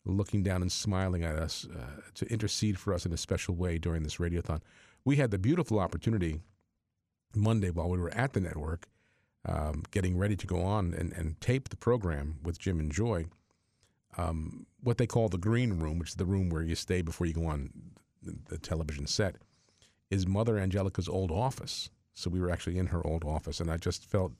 [0.05, 3.77] looking down and smiling at us uh, to intercede for us in a special way
[3.77, 4.61] during this radiothon.
[5.03, 6.39] We had the beautiful opportunity
[7.35, 8.87] Monday while we were at the network,
[9.45, 13.25] um, getting ready to go on and, and tape the program with Jim and Joy.
[14.17, 17.27] Um, what they call the green room, which is the room where you stay before
[17.27, 17.69] you go on
[18.21, 19.35] the television set,
[20.09, 21.89] is Mother Angelica's old office.
[22.13, 24.33] So we were actually in her old office, and I just felt.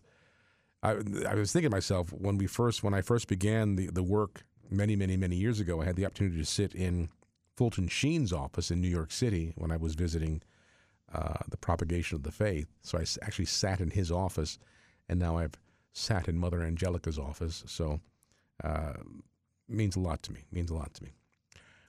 [0.81, 0.91] I,
[1.27, 4.43] I was thinking to myself when we first when I first began the, the work
[4.69, 5.81] many many many years ago.
[5.81, 7.09] I had the opportunity to sit in
[7.55, 10.41] Fulton Sheen's office in New York City when I was visiting
[11.13, 12.67] uh, the propagation of the faith.
[12.81, 14.59] So I actually sat in his office,
[15.09, 15.55] and now I've
[15.91, 17.63] sat in Mother Angelica's office.
[17.67, 17.99] So
[18.63, 18.93] uh,
[19.67, 20.45] means a lot to me.
[20.51, 21.11] Means a lot to me.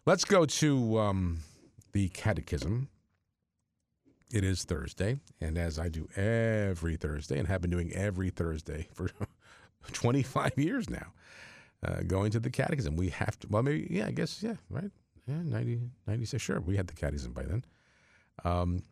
[0.06, 1.40] Let's go to um,
[1.92, 2.88] the catechism.
[4.32, 8.86] It is Thursday, and as I do every Thursday, and have been doing every Thursday
[8.94, 9.10] for
[9.92, 11.12] 25 years now,
[11.82, 13.48] uh, going to the catechism, we have to.
[13.48, 14.90] Well, maybe yeah, I guess yeah, right.
[15.26, 16.42] Yeah, 90, 96.
[16.42, 17.64] Sure, we had the catechism by then.
[18.44, 18.82] Um,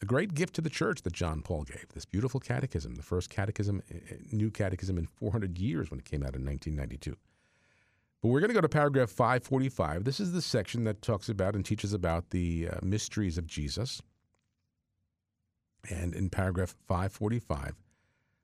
[0.00, 1.86] a great gift to the church that John Paul gave.
[1.94, 6.22] This beautiful catechism, the first catechism, uh, new catechism in 400 years when it came
[6.22, 7.16] out in 1992.
[8.20, 10.04] But we're going to go to paragraph 545.
[10.04, 14.02] This is the section that talks about and teaches about the uh, mysteries of Jesus.
[15.90, 17.74] And in paragraph 545,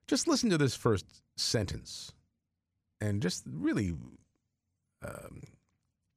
[0.07, 2.13] just listen to this first sentence
[3.01, 3.95] and just really
[5.03, 5.43] um,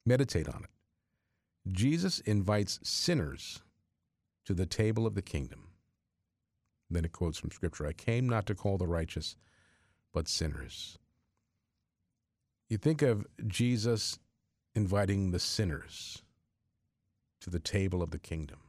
[0.06, 0.70] meditate on it.
[1.74, 3.62] Jesus invites sinners
[4.46, 5.68] to the table of the kingdom.
[6.90, 9.36] Then it quotes from Scripture I came not to call the righteous,
[10.14, 10.98] but sinners.
[12.70, 14.20] You think of Jesus
[14.76, 16.22] inviting the sinners
[17.42, 18.60] to the table of the kingdom.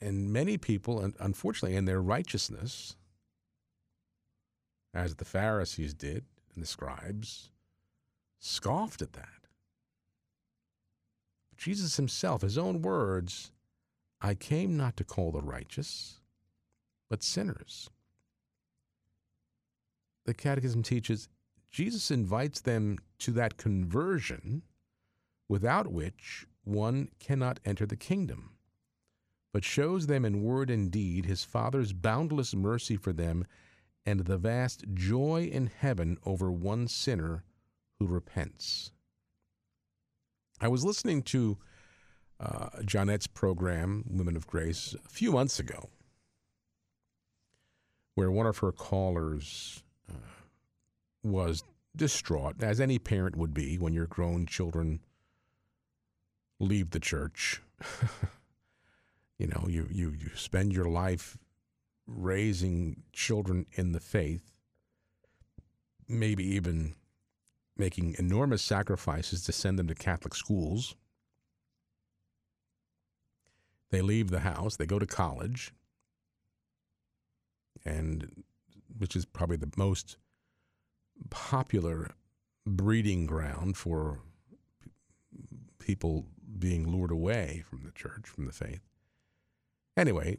[0.00, 2.96] And many people, unfortunately, in their righteousness,
[4.92, 6.24] as the Pharisees did
[6.54, 7.50] and the scribes,
[8.38, 9.48] scoffed at that.
[11.50, 13.52] But Jesus himself, his own words,
[14.20, 16.20] I came not to call the righteous,
[17.08, 17.90] but sinners.
[20.24, 21.28] The Catechism teaches
[21.70, 24.62] Jesus invites them to that conversion
[25.48, 28.55] without which one cannot enter the kingdom,
[29.56, 33.46] but shows them in word and deed his Father's boundless mercy for them
[34.04, 37.42] and the vast joy in heaven over one sinner
[37.98, 38.92] who repents.
[40.60, 41.56] I was listening to
[42.38, 45.88] uh, Johnnette's program, Women of Grace, a few months ago,
[48.14, 50.16] where one of her callers uh,
[51.22, 51.64] was
[51.96, 55.00] distraught, as any parent would be when your grown children
[56.60, 57.62] leave the church.
[59.38, 61.36] you know, you, you, you spend your life
[62.06, 64.52] raising children in the faith,
[66.08, 66.94] maybe even
[67.76, 70.96] making enormous sacrifices to send them to Catholic schools.
[73.90, 75.72] They leave the house, they go to college,
[77.84, 78.44] and
[78.96, 80.16] which is probably the most
[81.30, 82.10] popular
[82.66, 84.20] breeding ground for
[85.78, 86.26] people
[86.58, 88.80] being lured away from the church, from the faith.
[89.96, 90.38] Anyway,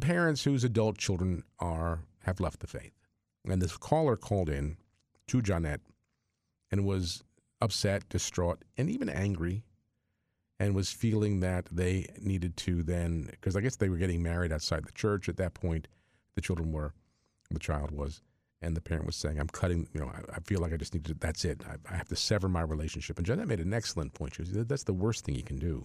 [0.00, 2.92] parents whose adult children are have left the faith.
[3.44, 4.76] And this caller called in
[5.28, 5.80] to Johnnette
[6.70, 7.22] and was
[7.60, 9.64] upset, distraught, and even angry,
[10.58, 14.52] and was feeling that they needed to then, because I guess they were getting married
[14.52, 15.88] outside the church at that point.
[16.36, 16.94] The children were,
[17.50, 18.22] the child was,
[18.62, 19.88] and the parent was saying, "I'm cutting.
[19.92, 21.14] You know, I, I feel like I just need to.
[21.14, 21.62] That's it.
[21.68, 24.34] I, I, have to sever my relationship." And Johnnette made an excellent point.
[24.34, 25.84] She was, "That's the worst thing you can do.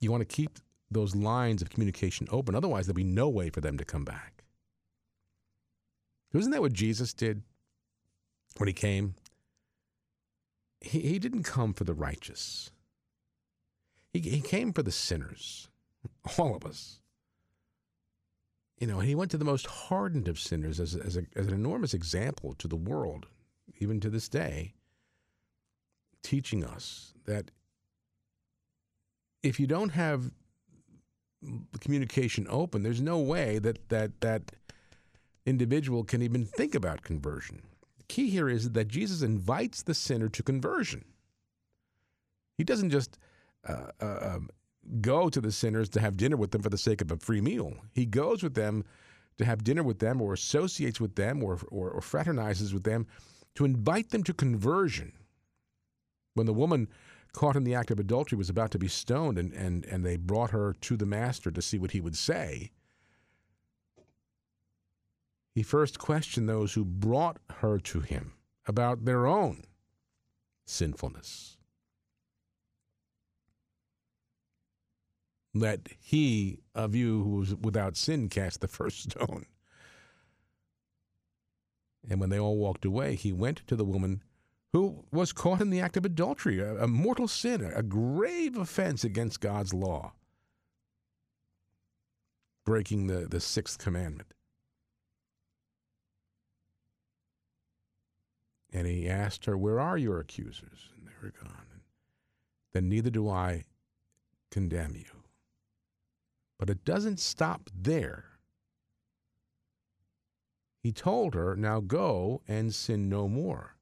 [0.00, 0.58] You want to keep
[0.90, 2.54] those lines of communication open.
[2.54, 4.44] Otherwise, there'll be no way for them to come back.
[6.32, 7.42] Isn't that what Jesus did
[8.58, 9.14] when he came?
[10.80, 12.70] He, he didn't come for the righteous,
[14.12, 15.68] he, he came for the sinners,
[16.38, 17.00] all of us.
[18.78, 21.46] You know, and he went to the most hardened of sinners as, as, a, as
[21.46, 23.26] an enormous example to the world,
[23.78, 24.74] even to this day,
[26.22, 27.50] teaching us that
[29.46, 30.30] if you don't have
[31.80, 34.52] communication open, there's no way that that that
[35.44, 37.62] individual can even think about conversion.
[37.98, 41.04] The key here is that Jesus invites the sinner to conversion.
[42.58, 43.18] He doesn't just
[43.68, 44.48] uh, uh, um,
[45.00, 47.40] go to the sinners to have dinner with them for the sake of a free
[47.40, 47.74] meal.
[47.92, 48.84] He goes with them
[49.38, 53.06] to have dinner with them, or associates with them, or, or, or fraternizes with them
[53.54, 55.12] to invite them to conversion.
[56.34, 56.88] When the woman
[57.36, 60.16] caught in the act of adultery was about to be stoned, and, and, and they
[60.16, 62.70] brought her to the master to see what he would say.
[65.54, 68.32] He first questioned those who brought her to him
[68.66, 69.64] about their own
[70.64, 71.58] sinfulness.
[75.54, 79.44] Let he of you who is without sin cast the first stone.
[82.08, 84.22] And when they all walked away, he went to the woman
[84.76, 89.04] who was caught in the act of adultery, a, a mortal sin, a grave offense
[89.04, 90.12] against God's law,
[92.66, 94.34] breaking the, the sixth commandment.
[98.70, 100.90] And he asked her, Where are your accusers?
[100.94, 101.66] And they were gone.
[101.72, 101.80] And
[102.74, 103.64] then neither do I
[104.50, 105.22] condemn you.
[106.58, 108.26] But it doesn't stop there.
[110.82, 113.75] He told her, Now go and sin no more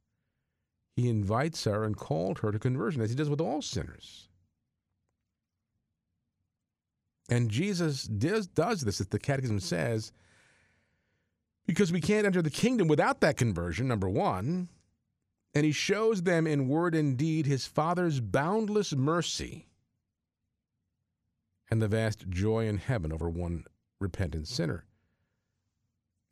[0.97, 4.29] he invites her and called her to conversion, as he does with all sinners.
[7.29, 10.13] And Jesus does, does this, as the Catechism says,
[11.67, 14.69] because we can't enter the kingdom without that conversion, number one.
[15.55, 19.69] And he shows them in word and deed his Father's boundless mercy
[21.71, 23.65] and the vast joy in heaven over one
[24.01, 24.85] repentant sinner.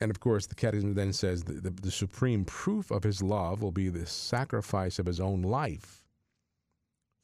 [0.03, 3.63] And of course, the Catechism then says the, the, the, supreme proof of his love
[3.63, 6.03] will be the sacrifice of his own life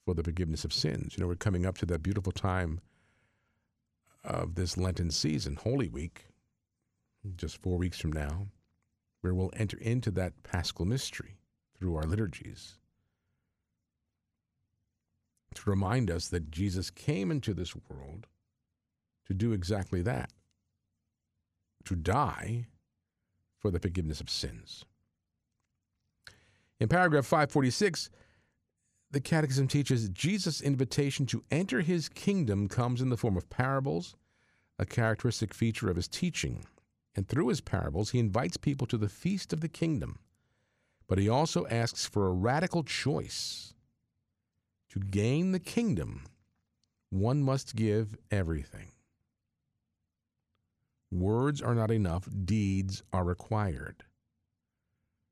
[0.05, 1.17] for the forgiveness of sins.
[1.17, 2.81] You know, we're coming up to that beautiful time
[4.23, 6.27] of this Lenten season, Holy Week,
[7.37, 8.47] just four weeks from now,
[9.23, 11.39] where we'll enter into that paschal mystery
[11.77, 12.79] through our liturgies
[15.55, 18.29] to remind us that Jesus came into this world
[19.27, 20.31] to do exactly that
[21.85, 22.67] to die
[23.59, 24.85] for the forgiveness of sins.
[26.81, 28.11] In paragraph 546,
[29.11, 34.17] the Catechism teaches Jesus' invitation to enter his kingdom comes in the form of parables,
[34.79, 36.65] a characteristic feature of his teaching.
[37.17, 40.19] And through his parables, he invites people to the feast of the kingdom.
[41.09, 43.73] But he also asks for a radical choice.
[44.91, 46.27] To gain the kingdom,
[47.11, 48.93] one must give everything.
[51.11, 54.05] Words are not enough, deeds are required.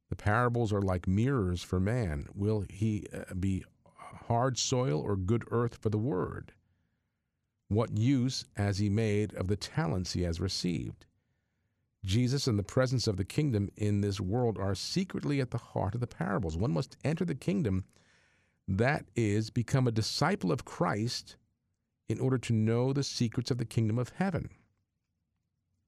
[0.09, 2.29] The parables are like mirrors for man.
[2.35, 6.53] Will he uh, be hard soil or good earth for the word?
[7.69, 11.07] What use has he made of the talents he has received?
[12.05, 15.95] Jesus and the presence of the kingdom in this world are secretly at the heart
[15.95, 16.57] of the parables.
[16.57, 17.85] One must enter the kingdom,
[18.69, 21.37] that is, become a disciple of Christ,
[22.09, 24.51] in order to know the secrets of the kingdom of heaven.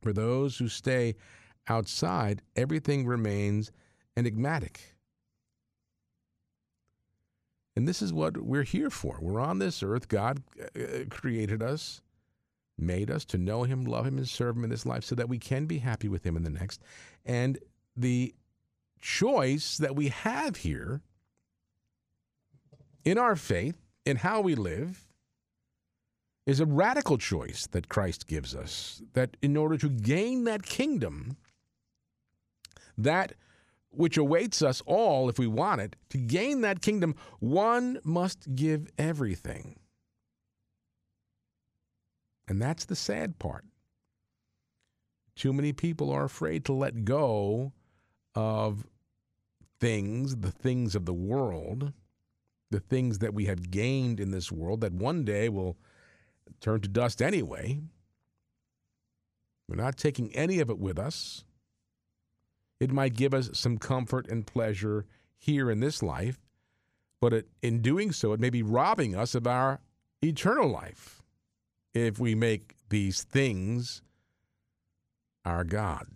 [0.01, 1.17] For those who stay
[1.69, 3.73] outside, everything remains
[4.17, 4.95] enigmatic.
[7.77, 9.19] And this is what we're here for.
[9.21, 10.09] We're on this earth.
[10.09, 12.01] God uh, created us,
[12.77, 15.29] made us to know Him, love Him, and serve Him in this life so that
[15.29, 16.83] we can be happy with Him in the next.
[17.25, 17.59] And
[17.97, 18.35] the
[19.01, 21.03] choice that we have here
[23.05, 25.08] in our faith, in how we live,
[26.49, 29.03] is a radical choice that Christ gives us.
[29.13, 31.37] That in order to gain that kingdom,
[32.97, 33.35] that
[33.91, 38.89] which awaits us all if we want it, to gain that kingdom, one must give
[38.97, 39.79] everything.
[42.49, 43.67] And that's the sad part.
[45.37, 47.75] Too many people are afraid to let go
[48.35, 48.87] of
[49.81, 51.93] things, the things of the world,
[52.71, 55.77] the things that we have gained in this world that one day will
[56.61, 57.81] turn to dust anyway.
[59.69, 61.45] We're not taking any of it with us.
[62.81, 65.05] It might give us some comfort and pleasure
[65.37, 66.39] here in this life,
[67.21, 69.81] but it, in doing so, it may be robbing us of our
[70.23, 71.23] eternal life.
[71.95, 74.03] if we make these things
[75.45, 76.07] our God.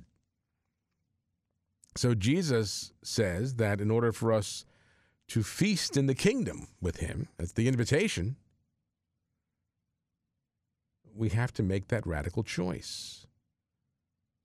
[1.97, 4.65] So Jesus says that in order for us
[5.29, 8.37] to feast in the kingdom with him, that's the invitation,
[11.15, 13.27] we have to make that radical choice.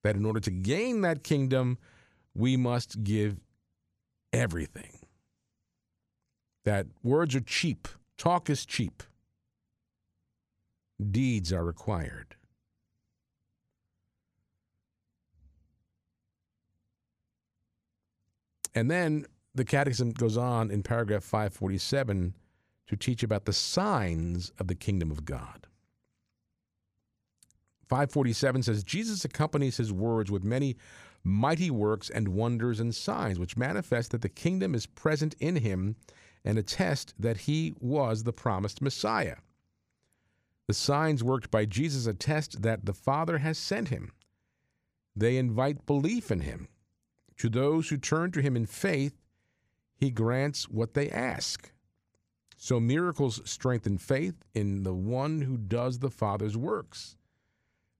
[0.03, 1.77] That in order to gain that kingdom,
[2.33, 3.37] we must give
[4.31, 4.99] everything.
[6.65, 7.87] That words are cheap,
[8.17, 9.03] talk is cheap,
[11.11, 12.35] deeds are required.
[18.75, 22.35] And then the Catechism goes on in paragraph 547
[22.87, 25.65] to teach about the signs of the kingdom of God.
[27.87, 30.75] 547 says Jesus accompanies his words with many
[31.23, 35.95] mighty works and wonders and signs, which manifest that the kingdom is present in him
[36.43, 39.35] and attest that he was the promised Messiah.
[40.67, 44.11] The signs worked by Jesus attest that the Father has sent him.
[45.15, 46.67] They invite belief in him.
[47.37, 49.13] To those who turn to him in faith,
[49.95, 51.71] he grants what they ask.
[52.57, 57.16] So miracles strengthen faith in the one who does the Father's works.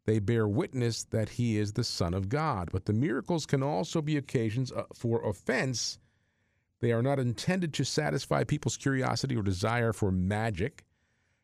[0.08, 2.70] They bear witness that he is the Son of God.
[2.72, 6.00] But the miracles can also be occasions uh, for offense.
[6.80, 10.86] They are not intended to satisfy people's curiosity or desire for magic.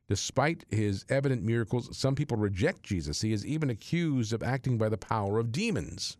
[0.07, 3.19] Despite his evident miracles, some people reject Jesus.
[3.19, 6.15] He is even accused of acting by the power of demons.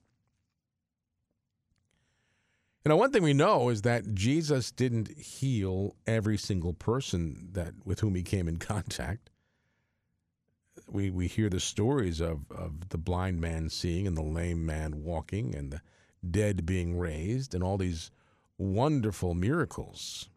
[2.83, 7.73] You know, one thing we know is that Jesus didn't heal every single person that
[7.85, 9.29] with whom he came in contact.
[10.93, 15.03] We we hear the stories of, of the blind man seeing and the lame man
[15.03, 15.81] walking and the
[16.29, 18.11] dead being raised and all these
[18.59, 20.29] wonderful miracles.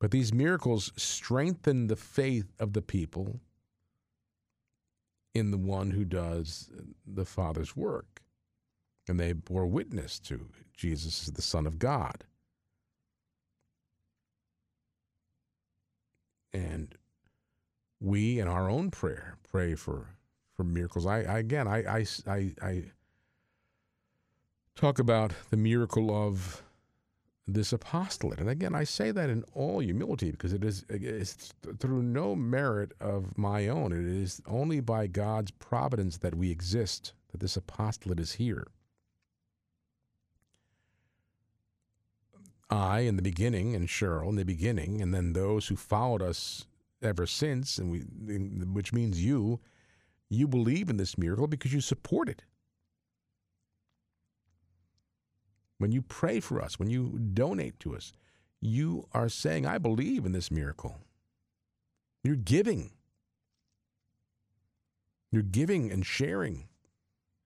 [0.00, 3.40] But these miracles strengthen the faith of the people
[5.34, 6.70] in the one who does
[7.04, 8.22] the Father's work
[9.08, 12.24] and they bore witness to Jesus as the Son of God.
[16.52, 16.94] And
[18.00, 20.06] we, in our own prayer, pray for,
[20.56, 21.06] for miracles.
[21.06, 22.84] I, I again, I, I, I, I
[24.76, 26.62] talk about the miracle of
[27.48, 28.40] this apostolate.
[28.40, 32.92] And again, I say that in all humility because it is it's through no merit
[33.00, 33.92] of my own.
[33.92, 38.66] It is only by God's providence that we exist, that this apostolate is here.
[42.70, 46.66] I in the beginning and Cheryl in the beginning, and then those who followed us
[47.02, 49.60] ever since, and we, which means you,
[50.28, 52.42] you believe in this miracle because you support it.
[55.78, 58.12] When you pray for us, when you donate to us,
[58.60, 60.98] you are saying, I believe in this miracle.
[62.24, 62.90] You're giving.
[65.30, 66.68] You're giving and sharing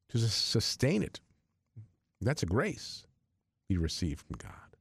[0.09, 1.21] to sustain it.
[2.21, 3.07] That's a grace
[3.69, 4.72] you receive from God.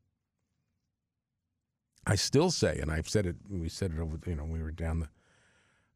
[2.06, 3.36] I still say, and I've said it.
[3.50, 4.18] We said it over.
[4.26, 5.10] You know, we were down the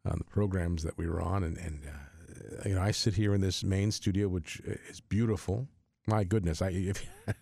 [0.10, 3.34] on the programs that we were on, and and uh, you know, I sit here
[3.34, 5.68] in this main studio, which is beautiful.
[6.08, 7.04] My goodness, I if,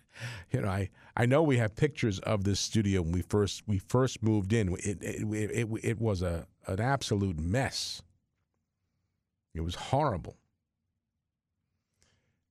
[0.50, 3.78] you know, I I know we have pictures of this studio when we first we
[3.78, 4.74] first moved in.
[4.80, 8.02] It it it, it was a an absolute mess.
[9.54, 10.36] It was horrible.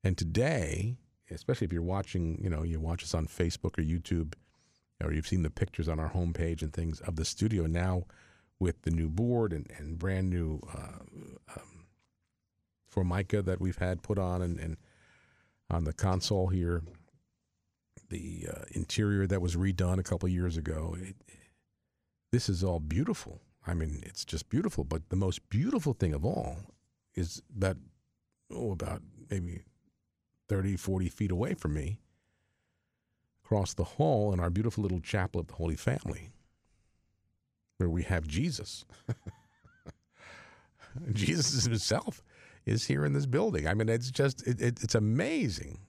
[0.05, 0.97] And today,
[1.31, 4.33] especially if you're watching, you know, you watch us on Facebook or YouTube
[5.03, 8.03] or you've seen the pictures on our homepage and things of the studio now
[8.59, 11.03] with the new board and, and brand new uh,
[11.55, 11.85] um,
[12.87, 14.77] formica that we've had put on and, and
[15.69, 16.83] on the console here,
[18.09, 20.95] the uh, interior that was redone a couple years ago.
[20.99, 21.15] It,
[22.31, 23.41] this is all beautiful.
[23.65, 24.83] I mean, it's just beautiful.
[24.83, 26.57] But the most beautiful thing of all
[27.15, 27.77] is that,
[28.51, 29.63] oh, about maybe
[30.49, 31.99] 30, 40 feet away from me
[33.43, 36.31] across the hall in our beautiful little chapel of the Holy Family,
[37.77, 38.85] where we have Jesus.
[41.13, 42.23] Jesus himself
[42.65, 43.67] is here in this building.
[43.67, 45.79] I mean, it's just, it, it, it's amazing.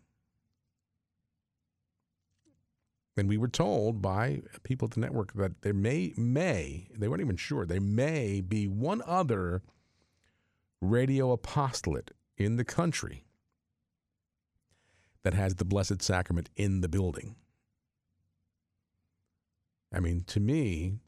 [3.16, 7.20] And we were told by people at the network that there may, may, they weren't
[7.20, 9.62] even sure, there may be one other
[10.80, 13.24] radio apostolate in the country
[15.22, 17.36] that has the Blessed Sacrament in the building.
[19.94, 20.98] I mean, to me,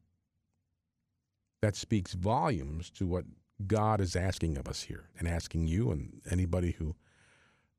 [1.60, 3.24] that speaks volumes to what
[3.66, 6.94] God is asking of us here and asking you and anybody who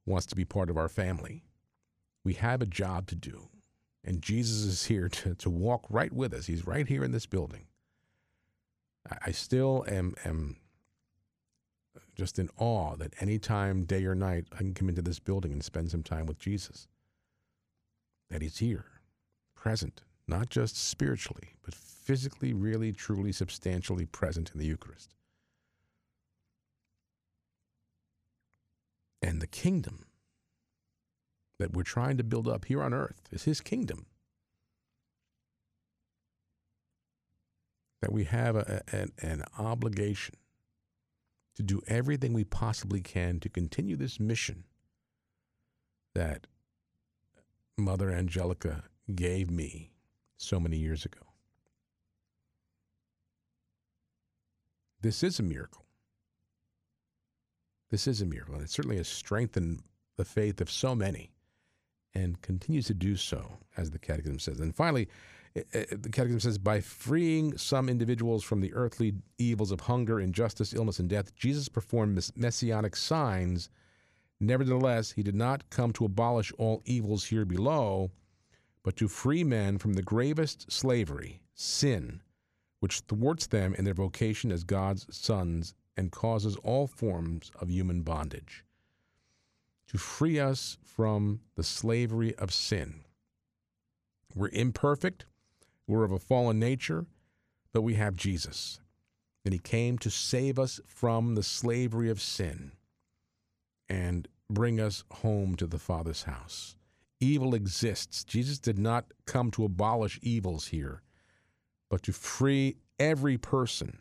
[0.06, 1.44] wants to be part of our family.
[2.24, 3.50] We have a job to do.
[4.04, 6.48] And Jesus is here to, to walk right with us.
[6.48, 7.68] He's right here in this building.
[9.26, 10.58] I, still am am
[12.16, 15.54] just in awe that any time, day or night, I can come into this building
[15.54, 16.90] and spend some time with Jesus.
[18.30, 18.86] That He's here,
[19.56, 25.14] present, not just spiritually, but physically, really, truly, substantially present in the Eucharist.
[29.22, 30.06] And the kingdom
[31.60, 34.06] that we're trying to build up here on earth is His kingdom.
[38.02, 40.36] That we have a, an, an obligation
[41.56, 44.66] to do everything we possibly can to continue this mission
[46.14, 46.46] that
[47.78, 49.92] Mother Angelica gave me
[50.38, 51.22] so many years ago.
[55.02, 55.86] This is a miracle.
[57.90, 58.56] This is a miracle.
[58.56, 59.82] And it certainly has strengthened
[60.18, 61.32] the faith of so many
[62.14, 64.60] and continues to do so, as the Catechism says.
[64.60, 65.08] And finally,
[65.56, 70.20] eh, eh, the Catechism says, by freeing some individuals from the earthly evils of hunger,
[70.20, 73.70] injustice, illness, and death, Jesus performed messianic signs.
[74.40, 78.12] Nevertheless, he did not come to abolish all evils here below,
[78.88, 82.22] but to free men from the gravest slavery, sin,
[82.80, 88.02] which thwarts them in their vocation as God's sons and causes all forms of human
[88.02, 88.64] bondage.
[89.90, 93.02] To free us from the slavery of sin.
[94.34, 95.26] We're imperfect.
[95.86, 97.08] We're of a fallen nature,
[97.74, 98.80] but we have Jesus.
[99.44, 102.72] And he came to save us from the slavery of sin
[103.90, 106.77] and bring us home to the Father's house.
[107.20, 108.24] Evil exists.
[108.24, 111.02] Jesus did not come to abolish evils here,
[111.90, 114.00] but to free every person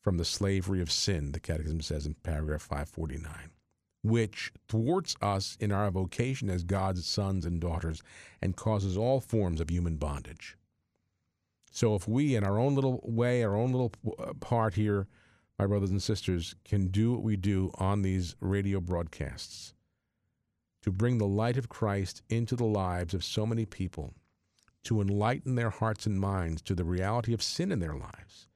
[0.00, 3.50] from the slavery of sin, the Catechism says in paragraph 549
[4.02, 8.02] which thwarts us in our vocation as God's sons and daughters
[8.40, 10.56] and causes all forms of human bondage.
[11.70, 15.06] So, if we, in our own little way, our own little uh, part here,
[15.58, 19.74] my brothers and sisters, can do what we do on these radio broadcasts
[20.82, 24.14] to bring the light of Christ into the lives of so many people,
[24.84, 28.48] to enlighten their hearts and minds to the reality of sin in their lives,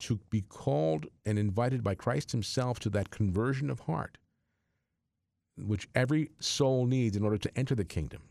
[0.00, 4.18] to be called and invited by Christ Himself to that conversion of heart
[5.66, 8.22] which every soul needs in order to enter the kingdom.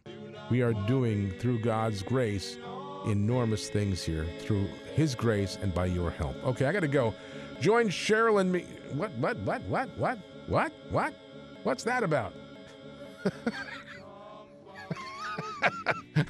[0.49, 2.57] We are doing, through God's grace,
[3.05, 6.35] enormous things here through His grace and by your help.
[6.45, 7.13] Okay, I got to go.
[7.59, 8.65] Join Cheryl and me.
[8.93, 11.13] What, what, what, what, what, what, what?
[11.63, 12.33] What's that about?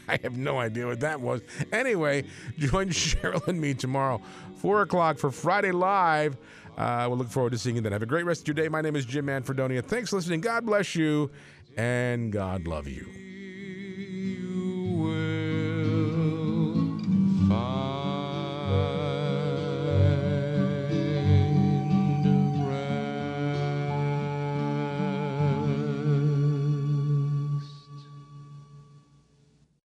[0.08, 1.42] I have no idea what that was.
[1.72, 2.24] Anyway,
[2.58, 4.22] join Cheryl and me tomorrow,
[4.58, 6.38] 4 o'clock for Friday Live.
[6.78, 7.92] Uh, we'll look forward to seeing you then.
[7.92, 8.70] Have a great rest of your day.
[8.70, 9.84] My name is Jim Manfredonia.
[9.84, 10.42] Thanks for listening.
[10.42, 11.32] God bless you,
[11.76, 13.27] and God love you.